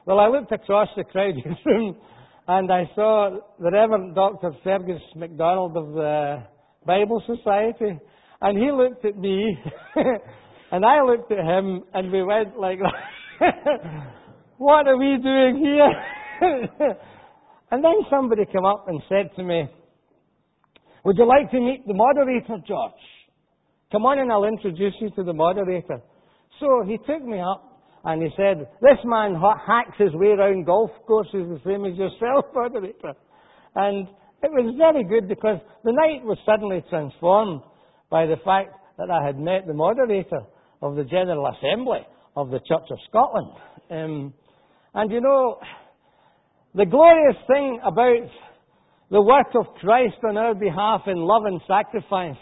Well, 0.06 0.18
I 0.18 0.28
looked 0.28 0.52
across 0.52 0.88
the 0.96 1.04
crowded 1.04 1.44
room 1.66 1.96
and 2.50 2.72
I 2.72 2.82
saw 2.96 3.38
the 3.60 3.70
Reverend 3.70 4.16
Dr. 4.16 4.50
Fergus 4.64 5.00
MacDonald 5.14 5.76
of 5.76 5.92
the 5.92 6.42
Bible 6.84 7.22
Society, 7.24 7.96
and 8.40 8.58
he 8.58 8.72
looked 8.72 9.04
at 9.04 9.16
me, 9.16 9.56
and 10.72 10.84
I 10.84 11.00
looked 11.00 11.30
at 11.30 11.38
him, 11.38 11.84
and 11.94 12.10
we 12.10 12.24
went 12.24 12.58
like 12.58 12.80
what 14.58 14.88
are 14.88 14.96
we 14.96 15.16
doing 15.22 15.62
here? 15.62 15.92
and 17.70 17.84
then 17.84 17.94
somebody 18.10 18.44
came 18.46 18.64
up 18.64 18.86
and 18.88 19.00
said 19.08 19.30
to 19.36 19.44
me, 19.44 19.68
Would 21.04 21.18
you 21.18 21.26
like 21.26 21.52
to 21.52 21.60
meet 21.60 21.86
the 21.86 21.94
moderator, 21.94 22.56
George? 22.66 22.92
Come 23.92 24.06
on 24.06 24.18
and 24.18 24.32
I'll 24.32 24.42
introduce 24.42 24.94
you 25.00 25.10
to 25.10 25.22
the 25.22 25.32
moderator. 25.32 26.00
So 26.58 26.82
he 26.84 26.98
took 27.06 27.24
me 27.24 27.38
up 27.38 27.69
and 28.04 28.22
he 28.22 28.28
said, 28.36 28.68
This 28.80 28.98
man 29.04 29.34
hacks 29.34 29.96
his 29.98 30.12
way 30.14 30.28
around 30.28 30.64
golf 30.64 30.90
courses 31.06 31.48
the 31.48 31.60
same 31.64 31.84
as 31.84 31.96
yourself, 31.96 32.46
moderator. 32.54 33.14
And 33.74 34.08
it 34.42 34.50
was 34.50 34.74
very 34.78 35.04
good 35.04 35.28
because 35.28 35.58
the 35.84 35.92
night 35.92 36.24
was 36.24 36.38
suddenly 36.46 36.82
transformed 36.88 37.60
by 38.10 38.26
the 38.26 38.36
fact 38.44 38.72
that 38.98 39.10
I 39.10 39.24
had 39.24 39.38
met 39.38 39.66
the 39.66 39.74
moderator 39.74 40.40
of 40.82 40.96
the 40.96 41.04
General 41.04 41.46
Assembly 41.46 42.00
of 42.36 42.50
the 42.50 42.58
Church 42.60 42.88
of 42.90 42.98
Scotland. 43.08 43.52
Um, 43.90 44.34
and 44.94 45.10
you 45.10 45.20
know, 45.20 45.58
the 46.74 46.86
glorious 46.86 47.36
thing 47.46 47.80
about 47.84 48.28
the 49.10 49.20
work 49.20 49.48
of 49.54 49.74
Christ 49.80 50.16
on 50.26 50.36
our 50.36 50.54
behalf 50.54 51.02
in 51.06 51.16
love 51.16 51.44
and 51.44 51.60
sacrifice 51.66 52.36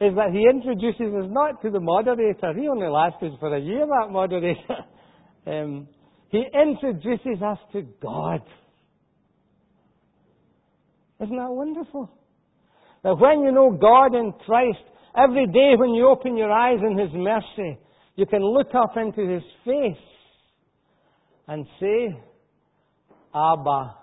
is 0.00 0.14
that 0.16 0.30
he 0.32 0.48
introduces 0.48 1.14
us 1.14 1.30
not 1.30 1.62
to 1.62 1.70
the 1.70 1.80
moderator. 1.80 2.52
He 2.52 2.68
only 2.68 2.88
lasted 2.88 3.32
for 3.38 3.54
a 3.54 3.60
year, 3.60 3.86
that 3.86 4.10
moderator. 4.10 4.58
Um, 5.46 5.88
he 6.30 6.42
introduces 6.54 7.42
us 7.42 7.58
to 7.74 7.82
God. 8.02 8.40
Isn't 11.20 11.36
that 11.36 11.50
wonderful? 11.50 12.10
That 13.02 13.18
when 13.18 13.40
you 13.40 13.52
know 13.52 13.70
God 13.70 14.14
in 14.14 14.32
Christ, 14.46 14.78
every 15.16 15.46
day 15.46 15.74
when 15.76 15.90
you 15.90 16.08
open 16.08 16.36
your 16.36 16.50
eyes 16.50 16.78
in 16.80 16.96
His 16.96 17.10
mercy, 17.12 17.78
you 18.16 18.24
can 18.24 18.42
look 18.42 18.68
up 18.74 18.96
into 18.96 19.28
His 19.28 19.42
face 19.64 20.02
and 21.46 21.66
say, 21.78 22.18
Abba, 23.34 23.94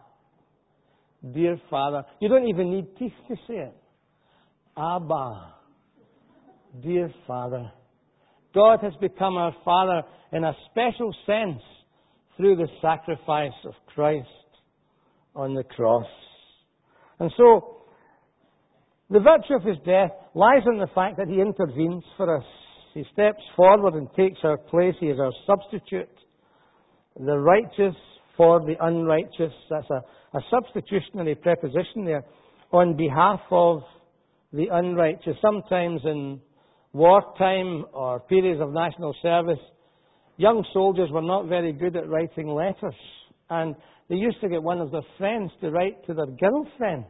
dear 1.34 1.60
Father. 1.69 2.04
You 2.19 2.30
don't 2.30 2.47
even 2.47 2.71
need 2.71 2.86
teeth 2.97 3.13
to 3.27 3.36
say 3.47 3.56
it. 3.56 3.75
Abba, 4.77 5.54
dear 6.82 7.12
Father. 7.28 7.72
God 8.54 8.80
has 8.82 8.94
become 9.00 9.38
our 9.38 9.56
Father 9.64 10.04
in 10.32 10.44
a 10.44 10.54
special 10.70 11.14
sense 11.26 11.62
through 12.38 12.56
the 12.56 12.68
sacrifice 12.82 13.52
of 13.66 13.74
Christ 13.94 14.28
on 15.36 15.54
the 15.54 15.64
cross. 15.64 16.08
And 17.20 17.32
so, 17.38 17.78
the 19.10 19.20
virtue 19.20 19.56
of 19.56 19.64
his 19.64 19.78
death 19.86 20.12
lies 20.34 20.64
in 20.66 20.80
the 20.80 20.88
fact 20.96 21.18
that 21.18 21.28
he 21.28 21.42
intervenes 21.42 22.04
for 22.18 22.38
us. 22.38 22.46
He 22.94 23.04
steps 23.14 23.42
forward 23.56 23.94
and 23.94 24.08
takes 24.16 24.40
our 24.44 24.58
place. 24.58 24.96
He 25.00 25.08
is 25.08 25.20
our 25.20 25.32
substitute. 25.46 26.10
The 27.18 27.38
righteous 27.38 27.96
for 28.36 28.62
the 28.62 28.76
unrighteous. 28.80 29.54
That's 29.70 29.90
a, 29.90 30.38
a 30.38 30.42
substitutionary 30.50 31.36
preposition 31.36 32.06
there. 32.06 32.24
On 32.72 32.96
behalf 32.96 33.42
of 33.52 33.84
the 34.54 34.68
unrighteous. 34.72 35.36
Sometimes 35.42 36.02
in 36.06 36.42
wartime 36.93 37.86
or 37.93 38.19
periods 38.21 38.62
of 38.62 38.73
national 38.73 39.15
service, 39.21 39.60
young 40.38 40.65
soldiers 40.73 41.10
were 41.12 41.21
not 41.21 41.47
very 41.47 41.73
good 41.73 41.95
at 41.95 42.10
writing 42.10 42.49
letters. 42.49 42.95
And 43.49 43.75
they 44.10 44.15
used 44.15 44.41
to 44.41 44.49
get 44.49 44.62
one 44.62 44.80
of 44.80 44.91
their 44.91 45.06
friends 45.17 45.51
to 45.62 45.71
write 45.71 46.06
to 46.08 46.13
their 46.13 46.27
girlfriend 46.27 47.06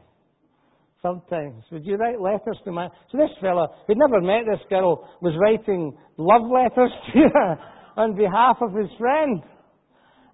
sometimes. 1.01 1.63
Would 1.71 1.85
you 1.85 1.95
write 1.95 2.21
letters 2.21 2.57
to 2.65 2.71
my. 2.71 2.87
So 3.11 3.17
this 3.17 3.29
fella, 3.41 3.67
who'd 3.87 3.97
never 3.97 4.21
met 4.21 4.45
this 4.45 4.61
girl, 4.69 5.09
was 5.21 5.33
writing 5.39 5.97
love 6.17 6.43
letters 6.43 6.91
to 7.13 7.19
her 7.33 7.57
on 7.97 8.15
behalf 8.15 8.57
of 8.61 8.73
his 8.73 8.89
friend. 8.97 9.41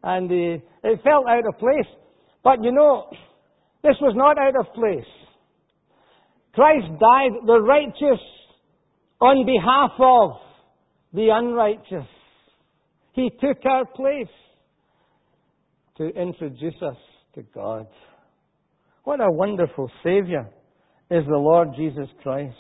And 0.04 0.30
uh, 0.30 0.90
it 0.90 1.02
felt 1.04 1.26
out 1.28 1.48
of 1.48 1.58
place. 1.58 1.88
But 2.44 2.64
you 2.64 2.72
know, 2.72 3.10
this 3.84 3.96
was 4.02 4.14
not 4.16 4.38
out 4.38 4.60
of 4.60 4.74
place. 4.74 5.08
Christ 6.54 6.88
died 7.00 7.32
the 7.46 7.62
righteous 7.62 8.20
on 9.20 9.46
behalf 9.46 9.92
of 10.00 10.32
the 11.14 11.30
unrighteous. 11.34 12.08
He 13.14 13.30
took 13.42 13.66
our 13.66 13.86
place 13.86 14.28
to 15.98 16.08
introduce 16.10 16.76
us 16.82 16.98
to 17.36 17.42
God. 17.54 17.88
What 19.04 19.20
a 19.20 19.32
wonderful 19.32 19.90
Savior 20.04 20.48
is 21.10 21.24
the 21.26 21.38
Lord 21.38 21.70
Jesus 21.76 22.08
Christ. 22.22 22.56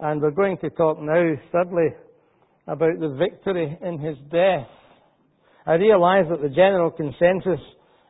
And 0.00 0.20
we're 0.20 0.30
going 0.30 0.58
to 0.58 0.70
talk 0.70 0.98
now, 1.00 1.34
thirdly, 1.52 1.88
about 2.66 3.00
the 3.00 3.16
victory 3.18 3.76
in 3.82 3.98
His 3.98 4.16
death. 4.30 4.68
I 5.66 5.74
realize 5.74 6.26
that 6.30 6.40
the 6.40 6.54
general 6.54 6.90
consensus 6.90 7.60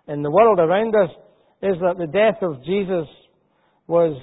in 0.06 0.22
the 0.22 0.30
world 0.30 0.58
around 0.58 0.94
us 0.94 1.10
is 1.62 1.76
that 1.80 1.96
the 1.98 2.06
death 2.06 2.42
of 2.42 2.64
Jesus 2.64 3.08
was 3.86 4.20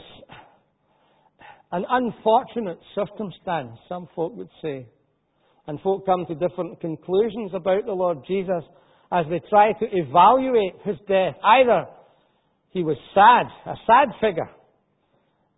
an 1.72 1.86
unfortunate 1.90 2.80
circumstance, 2.96 3.78
some 3.90 4.08
folk 4.16 4.36
would 4.36 4.50
say. 4.62 4.88
And 5.68 5.82
folk 5.82 6.06
come 6.06 6.26
to 6.28 6.36
different 6.36 6.80
conclusions 6.80 7.52
about 7.54 7.86
the 7.86 7.92
Lord 7.92 8.20
Jesus 8.26 8.64
as 9.12 9.26
they 9.30 9.42
try 9.50 9.74
to 9.74 9.86
evaluate 9.92 10.76
his 10.86 10.96
death. 11.08 11.36
Either 11.44 11.88
he 12.70 12.84
was 12.84 12.98
sad, 13.14 13.48
a 13.70 13.76
sad 13.86 14.16
figure, 14.22 14.50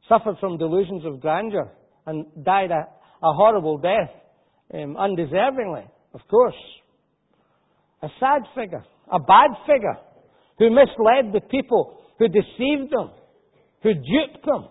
suffered 0.07 0.37
from 0.39 0.57
delusions 0.57 1.05
of 1.05 1.21
grandeur, 1.21 1.71
and 2.07 2.25
died 2.43 2.71
a, 2.71 2.87
a 3.23 3.33
horrible 3.33 3.77
death, 3.77 4.09
um, 4.73 4.95
undeservingly, 4.95 5.87
of 6.15 6.21
course. 6.27 6.55
A 8.01 8.07
sad 8.19 8.41
figure, 8.55 8.83
a 9.11 9.19
bad 9.19 9.51
figure, 9.67 9.97
who 10.57 10.71
misled 10.71 11.33
the 11.33 11.41
people, 11.51 11.99
who 12.17 12.27
deceived 12.27 12.91
them, 12.91 13.11
who 13.83 13.93
duped 13.93 14.45
them 14.45 14.69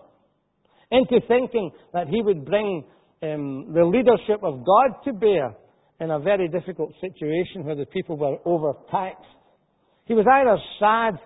into 0.91 1.19
thinking 1.27 1.71
that 1.93 2.07
he 2.07 2.21
would 2.21 2.45
bring 2.45 2.83
um, 3.21 3.73
the 3.73 3.83
leadership 3.83 4.43
of 4.43 4.65
God 4.65 5.03
to 5.05 5.13
bear 5.13 5.55
in 5.99 6.11
a 6.11 6.19
very 6.19 6.47
difficult 6.47 6.93
situation 7.01 7.65
where 7.65 7.75
the 7.75 7.85
people 7.85 8.17
were 8.17 8.37
overtaxed. 8.45 9.25
He 10.05 10.13
was 10.13 10.25
either 10.31 10.57
sad 10.79 11.19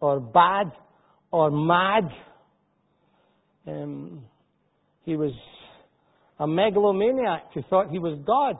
or 0.00 0.20
bad 0.20 0.70
or 1.30 1.50
mad. 1.50 2.04
Um, 3.66 4.24
he 5.04 5.16
was 5.16 5.32
a 6.38 6.46
megalomaniac 6.46 7.52
who 7.54 7.62
thought 7.68 7.90
he 7.90 7.98
was 7.98 8.18
God 8.26 8.56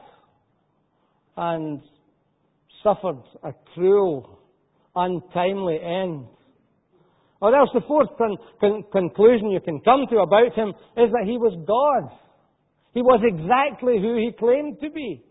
and 1.37 1.81
suffered 2.83 3.23
a 3.43 3.53
cruel, 3.75 4.39
untimely 4.97 5.79
end. 5.83 6.27
Or 7.41 7.55
else 7.55 7.71
the 7.73 7.81
fourth 7.89 8.11
con- 8.19 8.37
con- 8.61 8.85
conclusion 8.93 9.51
you 9.51 9.61
can 9.61 9.81
come 9.81 10.07
to 10.11 10.19
about 10.19 10.53
him 10.55 10.71
is 10.97 11.11
that 11.13 11.25
he 11.25 11.39
was 11.39 11.57
God. 11.67 12.11
He 12.93 13.01
was 13.01 13.21
exactly 13.25 13.97
who 14.01 14.17
he 14.17 14.33
claimed 14.39 14.79
to 14.83 14.91
be. 14.91 15.25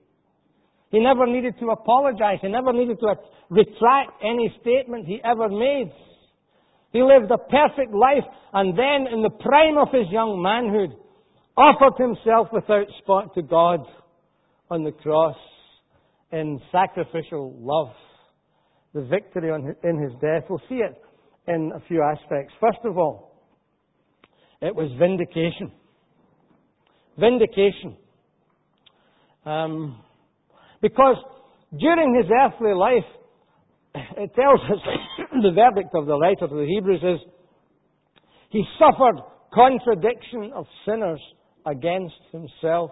He 0.91 0.99
never 0.99 1.27
needed 1.27 1.53
to 1.59 1.69
apologize. 1.69 2.39
He 2.41 2.47
never 2.47 2.73
needed 2.73 2.99
to 3.01 3.13
retract 3.49 4.23
any 4.23 4.51
statement 4.61 5.05
he 5.05 5.21
ever 5.23 5.49
made. 5.49 5.91
He 6.91 7.03
lived 7.03 7.29
a 7.29 7.37
perfect 7.37 7.93
life 7.93 8.25
and 8.53 8.77
then 8.77 9.13
in 9.13 9.21
the 9.21 9.29
prime 9.29 9.77
of 9.77 9.89
his 9.91 10.09
young 10.09 10.41
manhood 10.41 10.97
offered 11.55 12.01
himself 12.01 12.47
without 12.51 12.87
spot 13.03 13.35
to 13.35 13.43
God 13.43 13.81
on 14.71 14.83
the 14.83 14.91
cross 14.91 15.35
in 16.31 16.59
sacrificial 16.71 17.55
love. 17.59 17.93
The 18.95 19.01
victory 19.01 19.51
in 19.83 20.01
his 20.01 20.13
death. 20.19 20.49
We'll 20.49 20.61
see 20.67 20.75
it 20.77 20.99
in 21.49 21.71
a 21.75 21.79
few 21.88 22.01
aspects. 22.01 22.53
First 22.62 22.79
of 22.85 22.97
all, 22.97 23.33
it 24.62 24.75
was 24.75 24.91
vindication. 24.99 25.71
Vindication. 27.17 27.97
Um, 29.45 30.01
because 30.81 31.15
during 31.77 32.15
his 32.15 32.31
earthly 32.31 32.73
life, 32.73 33.09
it 33.95 34.31
tells 34.35 34.59
us 34.71 34.79
the 35.41 35.51
verdict 35.51 35.89
of 35.95 36.05
the 36.05 36.17
writer 36.17 36.47
to 36.47 36.55
the 36.55 36.65
Hebrews 36.65 37.01
is 37.03 37.19
he 38.49 38.63
suffered 38.77 39.21
contradiction 39.53 40.51
of 40.55 40.65
sinners 40.85 41.21
against 41.65 42.15
himself. 42.31 42.91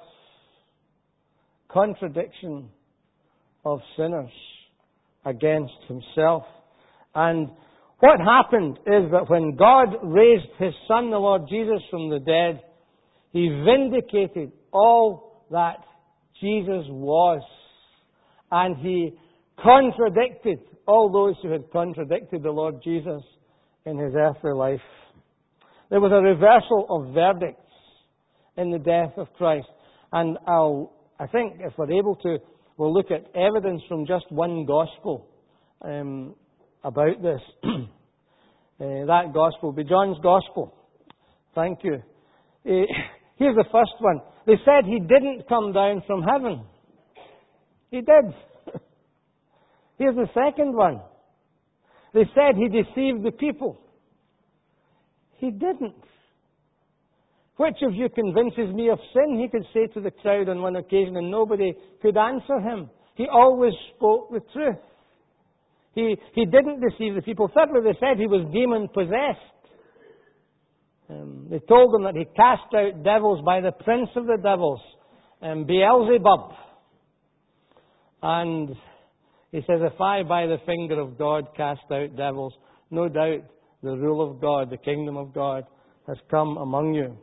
Contradiction 1.70 2.70
of 3.66 3.80
sinners 3.96 4.32
against 5.26 5.74
himself. 5.88 6.44
And 7.14 7.50
what 8.00 8.20
happened 8.20 8.78
is 8.86 9.12
that 9.12 9.28
when 9.28 9.56
God 9.56 9.96
raised 10.04 10.50
his 10.60 10.74
son, 10.88 11.10
the 11.10 11.18
Lord 11.18 11.44
Jesus, 11.50 11.82
from 11.90 12.10
the 12.10 12.20
dead, 12.20 12.62
he 13.32 13.50
vindicated 13.66 14.52
all 14.72 15.46
that 15.52 15.84
Jesus 16.40 16.86
was. 16.90 17.42
And 18.52 18.78
he 18.78 19.14
contradicted 19.62 20.60
all 20.88 21.12
those 21.12 21.36
who 21.42 21.52
had 21.52 21.70
contradicted 21.72 22.44
the 22.44 22.52
Lord 22.52 22.76
Jesus 22.84 23.22
in 23.86 23.98
his 23.98 24.14
earthly 24.16 24.54
life. 24.54 24.80
There 25.90 26.00
was 26.00 26.12
a 26.12 26.22
reversal 26.22 26.86
of 26.90 27.14
verdicts 27.14 27.62
in 28.58 28.72
the 28.72 28.80
death 28.80 29.18
of 29.18 29.28
Christ. 29.38 29.68
And 30.12 30.38
I'll, 30.48 30.94
I 31.20 31.28
think 31.28 31.56
if 31.60 31.74
we're 31.78 31.92
able 31.92 32.16
to, 32.18 32.38
we'll 32.78 32.94
look 32.94 33.12
at 33.12 33.26
evidence 33.36 33.82
from 33.88 34.06
just 34.06 34.26
one 34.30 34.66
gospel 34.66 35.28
um, 35.82 36.36
about 36.88 37.22
this. 37.22 37.42
uh, 37.64 37.78
that 38.80 39.32
gospel 39.34 39.74
be 39.74 39.84
John's 39.84 40.18
gospel. 40.24 40.74
Thank 41.54 41.80
you. 41.84 41.96
Uh, 41.96 42.70
here's 43.36 43.56
the 43.56 43.66
first 43.72 43.92
one. 44.00 44.22
They 44.46 44.56
said 44.64 44.86
he 44.86 45.00
didn't 45.00 45.48
come 45.50 45.74
down 45.74 46.02
from 46.08 46.24
heaven. 46.24 46.64
He 47.92 47.98
did. 47.98 48.34
here's 49.98 50.16
the 50.16 50.30
second 50.34 50.74
one. 50.74 51.02
They 52.14 52.24
said 52.34 52.56
he 52.56 52.70
deceived 52.70 53.24
the 53.26 53.32
people. 53.38 53.82
He 55.36 55.52
didn't. 55.52 56.04
Which 57.58 57.78
of 57.82 57.94
you 57.94 58.08
convinces 58.10 58.74
me 58.74 58.90
of 58.90 59.00
sin? 59.14 59.40
He 59.40 59.50
could 59.50 59.68
say 59.74 59.88
to 59.94 60.00
the 60.00 60.12
crowd 60.12 60.48
on 60.48 60.62
one 60.62 60.78
occasion, 60.78 61.18
and 61.18 61.30
nobody 61.30 61.74
could 62.02 62.16
answer 62.16 62.60
him. 62.60 62.90
He 63.16 63.28
always 63.32 63.74
spoke 63.96 64.32
the 64.32 64.42
truth. 64.54 64.78
He, 65.98 66.16
he 66.36 66.46
didn't 66.46 66.80
deceive 66.80 67.16
the 67.16 67.24
people. 67.24 67.50
Thirdly, 67.52 67.82
they 67.84 67.98
said 68.00 68.20
he 68.20 68.28
was 68.28 68.46
demon 68.54 68.88
possessed. 68.94 69.40
Um, 71.10 71.48
they 71.50 71.58
told 71.58 71.96
him 71.96 72.04
that 72.04 72.14
he 72.16 72.26
cast 72.36 72.72
out 72.76 73.04
devils 73.04 73.44
by 73.44 73.62
the 73.62 73.72
prince 73.72 74.10
of 74.16 74.28
the 74.28 74.38
devils, 74.38 74.80
um, 75.42 75.66
Beelzebub. 75.66 76.52
And 78.22 78.76
he 79.52 79.62
says, 79.62 79.80
If 79.82 80.00
I 80.00 80.22
by 80.22 80.46
the 80.46 80.60
finger 80.68 81.00
of 81.00 81.18
God 81.18 81.48
cast 81.58 81.82
out 81.92 82.16
devils, 82.16 82.54
no 82.92 83.10
doubt 83.10 83.46
the 83.82 83.98
rule 83.98 84.22
of 84.22 84.40
God, 84.40 84.70
the 84.70 84.78
kingdom 84.78 85.18
of 85.18 85.34
God, 85.34 85.64
has 86.08 86.18
come 86.30 86.58
among 86.58 86.94
you. 86.94 87.18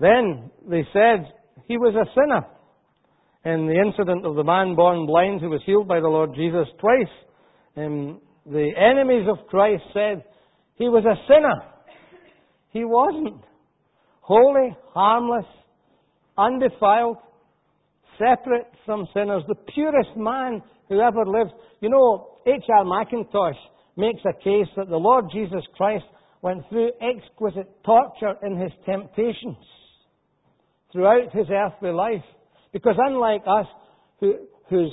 Then 0.00 0.50
they 0.68 0.86
said 0.92 1.32
he 1.66 1.78
was 1.78 1.94
a 1.94 2.04
sinner. 2.14 2.44
In 3.42 3.66
the 3.66 3.80
incident 3.86 4.26
of 4.26 4.34
the 4.34 4.44
man 4.44 4.74
born 4.74 5.06
blind 5.06 5.40
who 5.40 5.48
was 5.48 5.62
healed 5.64 5.88
by 5.88 6.00
the 6.00 6.08
Lord 6.08 6.34
Jesus 6.34 6.68
twice, 6.78 7.08
um, 7.76 8.20
the 8.46 8.70
enemies 8.76 9.26
of 9.28 9.46
Christ 9.48 9.82
said 9.92 10.24
he 10.76 10.88
was 10.88 11.04
a 11.04 11.16
sinner. 11.28 11.62
He 12.70 12.84
wasn't. 12.84 13.42
Holy, 14.20 14.76
harmless, 14.94 15.46
undefiled, 16.38 17.16
separate 18.18 18.70
from 18.86 19.06
sinners, 19.14 19.42
the 19.48 19.56
purest 19.74 20.16
man 20.16 20.62
who 20.88 21.00
ever 21.00 21.26
lived. 21.26 21.52
You 21.80 21.90
know, 21.90 22.38
H.R. 22.46 22.84
Mackintosh 22.84 23.58
makes 23.96 24.20
a 24.24 24.32
case 24.42 24.68
that 24.76 24.88
the 24.88 24.96
Lord 24.96 25.26
Jesus 25.32 25.62
Christ 25.76 26.04
went 26.42 26.62
through 26.68 26.90
exquisite 27.00 27.68
torture 27.84 28.34
in 28.42 28.56
his 28.56 28.72
temptations 28.86 29.56
throughout 30.92 31.32
his 31.32 31.46
earthly 31.50 31.90
life. 31.90 32.24
Because 32.72 32.96
unlike 32.98 33.42
us, 33.46 33.66
who, 34.20 34.36
whose 34.68 34.92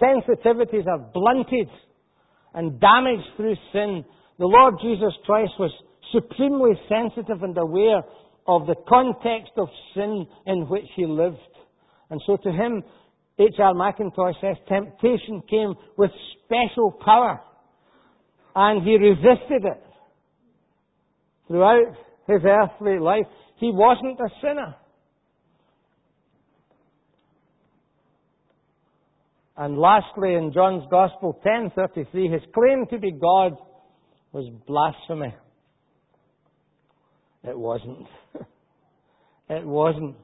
sensitivities 0.00 0.86
are 0.86 0.98
blunted 1.12 1.68
and 2.54 2.80
damaged 2.80 3.28
through 3.36 3.56
sin, 3.72 4.04
the 4.38 4.46
Lord 4.46 4.74
Jesus 4.82 5.12
Christ 5.24 5.52
was 5.58 5.72
supremely 6.12 6.72
sensitive 6.88 7.42
and 7.42 7.56
aware 7.58 8.02
of 8.46 8.66
the 8.66 8.76
context 8.88 9.52
of 9.56 9.68
sin 9.94 10.26
in 10.46 10.68
which 10.68 10.86
he 10.94 11.04
lived. 11.06 11.36
And 12.10 12.20
so 12.26 12.36
to 12.36 12.50
him, 12.50 12.82
H.R. 13.38 13.74
Mackintosh 13.74 14.40
says 14.40 14.56
temptation 14.68 15.42
came 15.50 15.74
with 15.98 16.10
special 16.44 16.92
power 17.04 17.40
and 18.54 18.82
he 18.82 18.96
resisted 18.96 19.64
it. 19.64 19.82
Throughout 21.48 21.94
his 22.26 22.40
earthly 22.44 22.98
life, 22.98 23.26
he 23.56 23.70
wasn't 23.72 24.18
a 24.20 24.28
sinner. 24.40 24.74
And 29.56 29.78
lastly, 29.78 30.34
in 30.34 30.52
John's 30.52 30.84
Gospel 30.90 31.40
10:33, 31.44 32.28
his 32.30 32.42
claim 32.52 32.86
to 32.90 32.98
be 32.98 33.12
God 33.12 33.56
was 34.32 34.50
blasphemy. 34.66 35.34
It 37.44 37.58
wasn't. 37.58 38.06
it 39.48 39.64
wasn't. 39.64 40.16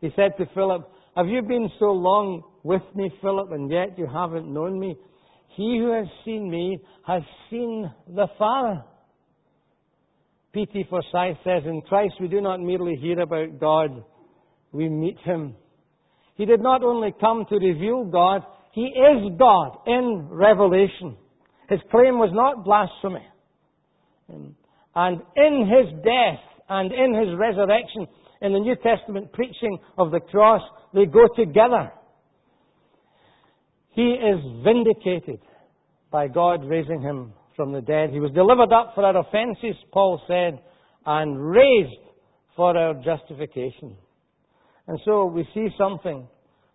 He 0.00 0.10
said 0.16 0.36
to 0.38 0.46
Philip, 0.54 0.88
Have 1.16 1.26
you 1.26 1.42
been 1.42 1.68
so 1.78 1.86
long 1.92 2.42
with 2.62 2.82
me, 2.94 3.10
Philip, 3.20 3.50
and 3.52 3.70
yet 3.70 3.98
you 3.98 4.06
haven't 4.06 4.52
known 4.52 4.78
me? 4.78 4.96
He 5.56 5.78
who 5.78 5.92
has 5.92 6.06
seen 6.24 6.50
me 6.50 6.78
has 7.06 7.22
seen 7.50 7.90
the 8.08 8.28
Father. 8.38 8.82
P.T. 10.52 10.84
Forsyth 10.88 11.36
says, 11.44 11.62
In 11.66 11.82
Christ 11.82 12.14
we 12.20 12.28
do 12.28 12.40
not 12.40 12.60
merely 12.60 12.96
hear 12.96 13.20
about 13.20 13.58
God, 13.58 14.04
we 14.72 14.88
meet 14.88 15.18
Him. 15.24 15.54
He 16.36 16.44
did 16.44 16.60
not 16.60 16.82
only 16.82 17.14
come 17.20 17.44
to 17.48 17.56
reveal 17.56 18.04
God, 18.04 18.42
He 18.72 18.82
is 18.82 19.32
God 19.38 19.78
in 19.86 20.28
revelation. 20.30 21.16
His 21.68 21.80
claim 21.90 22.18
was 22.18 22.30
not 22.32 22.64
blasphemy. 22.64 23.26
And 24.94 25.22
in 25.36 25.68
His 25.68 25.92
death 26.04 26.40
and 26.68 26.92
in 26.92 27.14
His 27.14 27.36
resurrection, 27.38 28.06
in 28.42 28.52
the 28.52 28.60
New 28.60 28.76
Testament 28.76 29.32
preaching 29.32 29.78
of 29.96 30.10
the 30.10 30.20
cross, 30.20 30.62
they 30.92 31.06
go 31.06 31.26
together. 31.34 31.90
He 33.90 34.02
is 34.02 34.40
vindicated 34.62 35.40
by 36.10 36.28
God 36.28 36.64
raising 36.64 37.00
him 37.00 37.32
from 37.56 37.72
the 37.72 37.80
dead. 37.80 38.10
He 38.10 38.20
was 38.20 38.30
delivered 38.32 38.72
up 38.72 38.92
for 38.94 39.04
our 39.04 39.16
offences, 39.16 39.74
Paul 39.90 40.20
said, 40.26 40.60
and 41.06 41.50
raised 41.50 42.00
for 42.54 42.76
our 42.76 42.94
justification. 43.02 43.96
And 44.88 44.98
so 45.04 45.26
we 45.26 45.46
see 45.52 45.68
something 45.76 46.26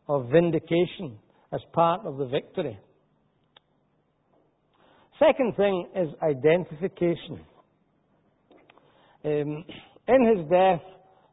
of 0.07 0.29
vindication 0.29 1.17
as 1.53 1.61
part 1.73 2.05
of 2.05 2.17
the 2.17 2.25
victory. 2.25 2.77
Second 5.19 5.55
thing 5.55 5.87
is 5.95 6.09
identification. 6.21 7.45
Um, 9.23 9.65
in 10.07 10.35
his 10.35 10.49
death, 10.49 10.81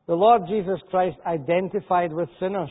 the 0.06 0.14
Lord 0.14 0.42
Jesus 0.48 0.78
Christ 0.90 1.16
identified 1.26 2.12
with 2.12 2.28
sinners. 2.38 2.70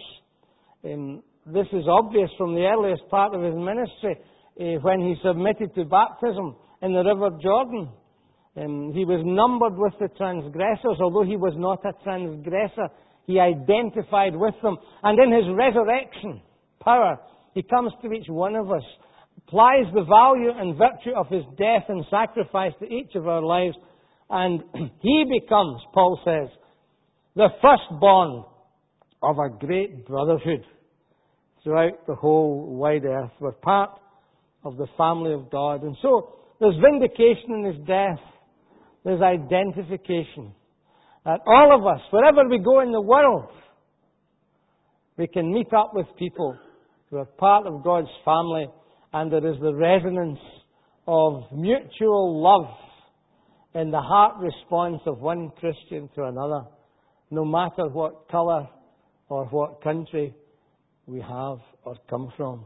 Um, 0.85 1.23
this 1.45 1.67
is 1.73 1.85
obvious 1.87 2.29
from 2.37 2.53
the 2.53 2.65
earliest 2.65 3.07
part 3.09 3.33
of 3.33 3.41
his 3.41 3.55
ministry 3.55 4.15
uh, 4.59 4.79
when 4.81 4.99
he 4.99 5.15
submitted 5.23 5.73
to 5.75 5.85
baptism 5.85 6.55
in 6.81 6.93
the 6.93 7.03
River 7.03 7.31
Jordan. 7.41 7.89
Um, 8.55 8.91
he 8.93 9.05
was 9.05 9.21
numbered 9.25 9.77
with 9.77 9.93
the 9.99 10.15
transgressors, 10.17 10.97
although 10.99 11.23
he 11.23 11.37
was 11.37 11.53
not 11.57 11.85
a 11.85 11.93
transgressor. 12.03 12.89
He 13.27 13.39
identified 13.39 14.35
with 14.35 14.55
them. 14.63 14.77
And 15.03 15.19
in 15.19 15.31
his 15.31 15.45
resurrection 15.53 16.41
power, 16.79 17.19
he 17.53 17.61
comes 17.61 17.91
to 18.01 18.11
each 18.11 18.27
one 18.29 18.55
of 18.55 18.71
us, 18.71 18.83
applies 19.37 19.85
the 19.93 20.05
value 20.05 20.51
and 20.55 20.77
virtue 20.77 21.15
of 21.15 21.27
his 21.27 21.43
death 21.57 21.83
and 21.89 22.05
sacrifice 22.09 22.71
to 22.79 22.85
each 22.85 23.13
of 23.15 23.27
our 23.27 23.41
lives, 23.41 23.75
and 24.29 24.63
he 25.01 25.25
becomes, 25.39 25.81
Paul 25.93 26.19
says, 26.23 26.49
the 27.35 27.49
firstborn 27.61 28.45
of 29.21 29.37
a 29.37 29.49
great 29.49 30.07
brotherhood 30.07 30.63
throughout 31.63 32.07
the 32.07 32.15
whole 32.15 32.77
wide 32.77 33.03
earth. 33.05 33.31
We're 33.39 33.51
part 33.51 33.91
of 34.63 34.77
the 34.77 34.87
family 34.97 35.33
of 35.33 35.51
God. 35.51 35.83
And 35.83 35.97
so 36.01 36.35
there's 36.59 36.75
vindication 36.75 37.55
in 37.55 37.65
his 37.65 37.87
death. 37.87 38.19
There's 39.03 39.21
identification. 39.21 40.53
That 41.27 41.41
all 41.45 41.77
of 41.77 41.85
us, 41.85 41.99
wherever 42.09 42.47
we 42.47 42.57
go 42.57 42.79
in 42.79 42.93
the 42.93 43.01
world, 43.01 43.49
we 45.17 45.27
can 45.27 45.51
meet 45.51 45.73
up 45.73 45.91
with 45.93 46.05
people 46.17 46.57
who 47.09 47.17
are 47.17 47.25
part 47.25 47.67
of 47.67 47.83
God's 47.83 48.07
family 48.23 48.67
and 49.11 49.29
there 49.29 49.45
is 49.45 49.59
the 49.59 49.75
resonance 49.75 50.39
of 51.05 51.43
mutual 51.51 52.41
love 52.41 52.73
in 53.75 53.91
the 53.91 53.99
heart 53.99 54.37
response 54.39 55.01
of 55.05 55.19
one 55.19 55.51
Christian 55.59 56.09
to 56.15 56.23
another 56.23 56.61
no 57.29 57.43
matter 57.43 57.89
what 57.89 58.29
colour 58.31 58.65
or 59.27 59.47
what 59.47 59.83
country 59.83 60.33
we 61.07 61.19
have 61.19 61.57
or 61.83 61.95
come 62.09 62.31
from. 62.37 62.63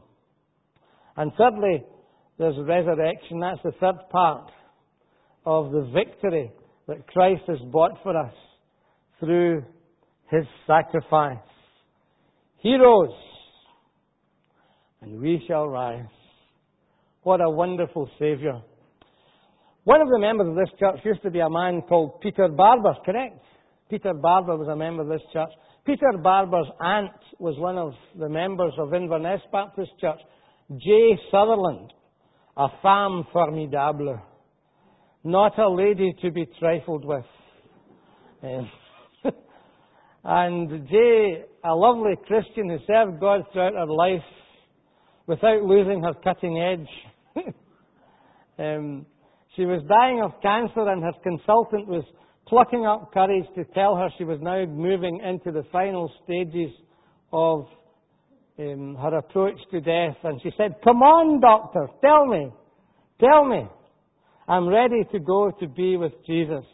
And 1.18 1.32
thirdly, 1.36 1.84
there's 2.38 2.58
resurrection. 2.60 3.40
That's 3.40 3.64
the 3.64 3.72
third 3.80 4.08
part 4.12 4.52
of 5.48 5.72
the 5.72 5.90
victory 5.92 6.52
that 6.88 7.08
Christ 7.08 7.42
has 7.48 7.58
bought 7.72 7.98
for 8.04 8.16
us 8.16 8.34
through 9.22 9.64
his 10.30 10.44
sacrifice. 10.68 11.38
He 12.58 12.76
rose, 12.76 13.16
and 15.02 15.22
we 15.22 15.42
shall 15.48 15.68
rise. 15.68 16.06
What 17.24 17.40
a 17.40 17.50
wonderful 17.50 18.10
Saviour. 18.20 18.62
One 19.84 20.02
of 20.02 20.10
the 20.10 20.20
members 20.20 20.50
of 20.50 20.56
this 20.56 20.80
church 20.80 21.00
used 21.06 21.24
to 21.24 21.32
be 21.32 21.40
a 21.40 21.50
man 21.50 21.82
called 21.82 22.20
Peter 22.22 22.48
Barber, 22.50 22.96
correct? 23.06 23.40
Peter 23.90 24.14
Barber 24.14 24.58
was 24.58 24.68
a 24.68 24.76
member 24.76 25.04
of 25.04 25.10
this 25.10 25.22
church. 25.34 25.50
Peter 25.86 26.18
Barber's 26.22 26.68
aunt 26.80 27.12
was 27.40 27.58
one 27.58 27.78
of 27.78 27.94
the 28.18 28.30
members 28.30 28.74
of 28.78 28.94
Inverness 28.94 29.42
Baptist 29.52 29.92
Church. 30.00 30.20
J. 30.70 31.18
Sutherland, 31.32 31.92
a 32.56 32.68
femme 32.82 33.26
formidable, 33.34 34.20
not 35.24 35.58
a 35.58 35.70
lady 35.70 36.16
to 36.22 36.32
be 36.32 36.46
trifled 36.60 37.04
with. 37.04 37.26
Um, 38.44 38.70
and 40.24 40.88
Jay, 40.88 41.44
a 41.64 41.74
lovely 41.74 42.14
Christian 42.28 42.70
who 42.70 42.78
served 42.86 43.20
God 43.20 43.42
throughout 43.52 43.74
her 43.74 43.88
life 43.88 44.24
without 45.28 45.64
losing 45.64 46.04
her 46.04 46.14
cutting 46.24 46.60
edge. 46.60 47.46
um, 48.60 49.06
she 49.56 49.66
was 49.66 49.82
dying 49.88 50.22
of 50.22 50.40
cancer 50.42 50.90
and 50.90 51.04
her 51.04 51.14
consultant 51.24 51.88
was 51.88 52.04
plucking 52.48 52.86
up 52.86 53.12
courage 53.14 53.46
to 53.56 53.64
tell 53.74 53.96
her 53.96 54.10
she 54.18 54.24
was 54.24 54.40
now 54.42 54.66
moving 54.66 55.22
into 55.26 55.52
the 55.52 55.66
final 55.72 56.12
stages 56.24 56.72
of 57.34 57.66
um, 58.60 58.96
her 59.02 59.18
approach 59.18 59.58
to 59.72 59.82
death. 59.82 60.18
And 60.24 60.40
she 60.44 60.52
said, 60.58 60.76
Come 60.84 61.02
on, 61.02 61.40
doctor, 61.40 61.88
tell 62.02 62.26
me, 62.26 62.52
tell 63.20 63.46
me. 63.46 63.68
I'm 64.48 64.68
ready 64.68 65.04
to 65.14 65.20
go 65.20 65.52
to 65.60 65.68
be 65.68 65.98
with 65.98 66.14
Jesus. 66.28 66.66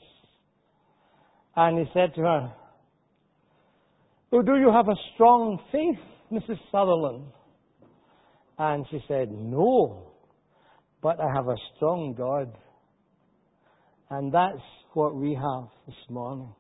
And 1.56 1.78
he 1.78 1.86
said 1.94 2.14
to 2.16 2.22
her, 2.22 2.54
Oh, 4.32 4.42
do 4.42 4.58
you 4.58 4.70
have 4.72 4.90
a 4.90 4.96
strong 5.14 5.58
faith, 5.72 6.00
Mrs. 6.32 6.60
Sutherland? 6.70 7.32
And 8.60 8.86
she 8.92 9.00
said, 9.08 9.32
No, 9.32 10.12
but 11.02 11.20
I 11.22 11.34
have 11.34 11.48
a 11.48 11.56
strong 11.76 12.14
God. 12.18 12.52
And 14.10 14.34
that's 14.34 14.62
what 14.94 15.16
we 15.16 15.34
have 15.34 15.70
this 15.86 15.96
morning. 16.10 16.54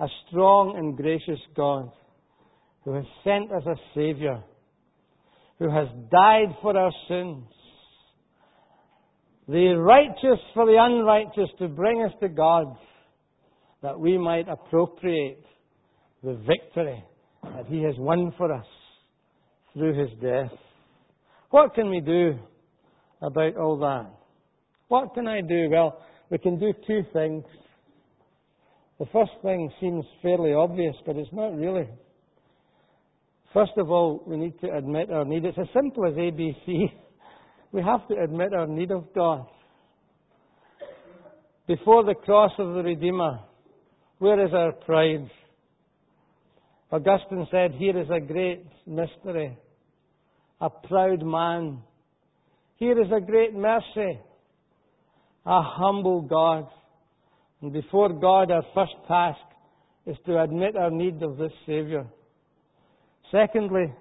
A 0.00 0.06
strong 0.28 0.76
and 0.76 0.96
gracious 0.96 1.40
God 1.56 1.90
who 2.84 2.92
has 2.92 3.04
sent 3.24 3.50
us 3.52 3.62
a 3.66 3.76
Saviour, 3.94 4.44
who 5.58 5.70
has 5.70 5.88
died 6.10 6.54
for 6.60 6.76
our 6.76 6.92
sins, 7.08 7.44
the 9.48 9.76
righteous 9.78 10.40
for 10.52 10.66
the 10.66 10.76
unrighteous 10.78 11.50
to 11.58 11.68
bring 11.68 12.02
us 12.04 12.12
to 12.20 12.28
God, 12.28 12.66
that 13.82 13.98
we 13.98 14.18
might 14.18 14.46
appropriate 14.48 15.42
the 16.26 16.34
victory 16.44 17.02
that 17.44 17.66
He 17.68 17.84
has 17.84 17.94
won 17.98 18.34
for 18.36 18.52
us 18.52 18.66
through 19.72 19.96
His 19.96 20.10
death. 20.20 20.50
What 21.50 21.72
can 21.74 21.88
we 21.88 22.00
do 22.00 22.36
about 23.22 23.56
all 23.56 23.78
that? 23.78 24.10
What 24.88 25.14
can 25.14 25.28
I 25.28 25.40
do? 25.40 25.68
Well, 25.70 26.02
we 26.28 26.38
can 26.38 26.58
do 26.58 26.72
two 26.84 27.02
things. 27.12 27.44
The 28.98 29.06
first 29.12 29.30
thing 29.42 29.70
seems 29.80 30.04
fairly 30.20 30.52
obvious, 30.52 30.96
but 31.06 31.14
it's 31.14 31.32
not 31.32 31.54
really. 31.56 31.88
First 33.54 33.72
of 33.76 33.90
all, 33.90 34.24
we 34.26 34.36
need 34.36 34.60
to 34.62 34.76
admit 34.76 35.12
our 35.12 35.24
need. 35.24 35.44
It's 35.44 35.58
as 35.58 35.68
simple 35.72 36.06
as 36.06 36.14
ABC. 36.14 36.92
We 37.72 37.82
have 37.82 38.06
to 38.08 38.14
admit 38.22 38.54
our 38.54 38.66
need 38.66 38.90
of 38.90 39.12
God. 39.12 39.44
Before 41.66 42.04
the 42.04 42.14
cross 42.14 42.52
of 42.58 42.74
the 42.74 42.82
Redeemer, 42.82 43.40
where 44.18 44.42
is 44.46 44.54
our 44.54 44.72
pride? 44.72 45.28
Augustine 46.96 47.46
said, 47.50 47.72
Here 47.72 47.98
is 47.98 48.08
a 48.10 48.20
great 48.20 48.64
mystery, 48.86 49.56
a 50.62 50.70
proud 50.70 51.22
man. 51.22 51.82
Here 52.76 52.98
is 52.98 53.08
a 53.14 53.20
great 53.20 53.52
mercy, 53.54 54.18
a 55.44 55.62
humble 55.62 56.22
God. 56.22 56.66
And 57.60 57.70
before 57.70 58.08
God, 58.08 58.50
our 58.50 58.62
first 58.74 58.94
task 59.06 59.38
is 60.06 60.16
to 60.24 60.42
admit 60.42 60.74
our 60.74 60.90
need 60.90 61.22
of 61.22 61.36
this 61.36 61.52
Saviour. 61.66 62.06
Secondly, 63.30 63.92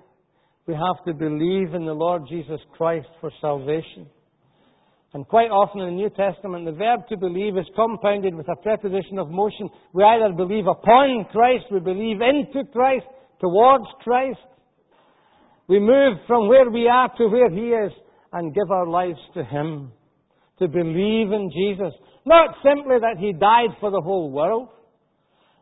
we 0.65 0.73
have 0.73 1.03
to 1.05 1.13
believe 1.13 1.73
in 1.73 1.86
the 1.86 1.93
Lord 1.93 2.23
Jesus 2.29 2.62
Christ 2.77 3.08
for 3.19 3.29
salvation. 3.41 4.08
And 5.15 5.25
quite 5.25 5.47
often 5.47 5.80
in 5.80 5.95
the 5.95 6.01
New 6.04 6.10
Testament, 6.10 6.65
the 6.65 6.73
verb 6.73 7.08
to 7.08 7.15
believe 7.15 7.56
is 7.56 7.63
compounded 7.73 8.36
with 8.36 8.49
a 8.49 8.56
preposition 8.58 9.17
of 9.17 9.32
motion. 9.32 9.69
We 9.93 10.04
either 10.04 10.34
believe 10.36 10.67
upon 10.67 11.23
Christ, 11.32 11.71
we 11.71 11.80
believe 11.80 12.19
into 12.19 12.69
Christ, 12.73 13.06
towards 13.39 13.86
Christ. 14.04 14.43
We 15.69 15.80
move 15.80 16.17
from 16.28 16.49
where 16.49 16.69
we 16.69 16.89
are 16.89 17.08
to 17.17 17.28
where 17.30 17.49
He 17.49 17.69
is 17.69 17.93
and 18.34 18.54
give 18.54 18.69
our 18.69 18.88
lives 18.88 19.17
to 19.36 19.45
Him. 19.45 19.93
To 20.60 20.67
believe 20.67 21.32
in 21.32 21.49
Jesus. 21.49 21.93
Not 22.25 22.49
simply 22.62 22.99
that 22.99 23.15
He 23.17 23.32
died 23.32 23.71
for 23.80 23.91
the 23.91 24.01
whole 24.01 24.30
world, 24.32 24.67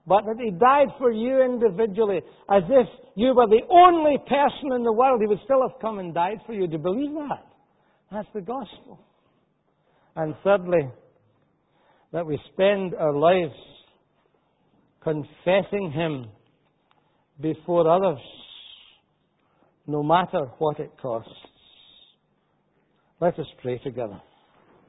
but 0.07 0.25
that 0.25 0.41
He 0.43 0.49
died 0.49 0.97
for 0.97 1.11
you 1.11 1.43
individually, 1.43 2.21
as 2.49 2.63
if 2.71 2.87
you 3.15 3.35
were 3.35 3.45
the 3.45 3.61
only 3.69 4.17
person 4.17 4.73
in 4.73 4.81
the 4.81 4.91
world. 4.91 5.21
He 5.21 5.27
would 5.27 5.43
still 5.43 5.61
have 5.61 5.79
come 5.79 5.99
and 5.99 6.11
died 6.11 6.39
for 6.47 6.53
you. 6.53 6.65
You 6.65 6.79
believe 6.79 7.13
that? 7.13 7.45
That's 8.11 8.29
the 8.33 8.41
gospel. 8.41 8.99
And 10.15 10.35
thirdly, 10.43 10.89
that 12.11 12.25
we 12.25 12.39
spend 12.53 12.93
our 12.95 13.15
lives 13.15 13.55
confessing 15.03 15.91
Him 15.91 16.27
before 17.41 17.89
others, 17.89 18.21
no 19.87 20.03
matter 20.03 20.45
what 20.59 20.79
it 20.79 20.91
costs. 21.01 21.31
Let 23.19 23.39
us 23.39 23.47
pray 23.61 23.79
together. 23.79 24.21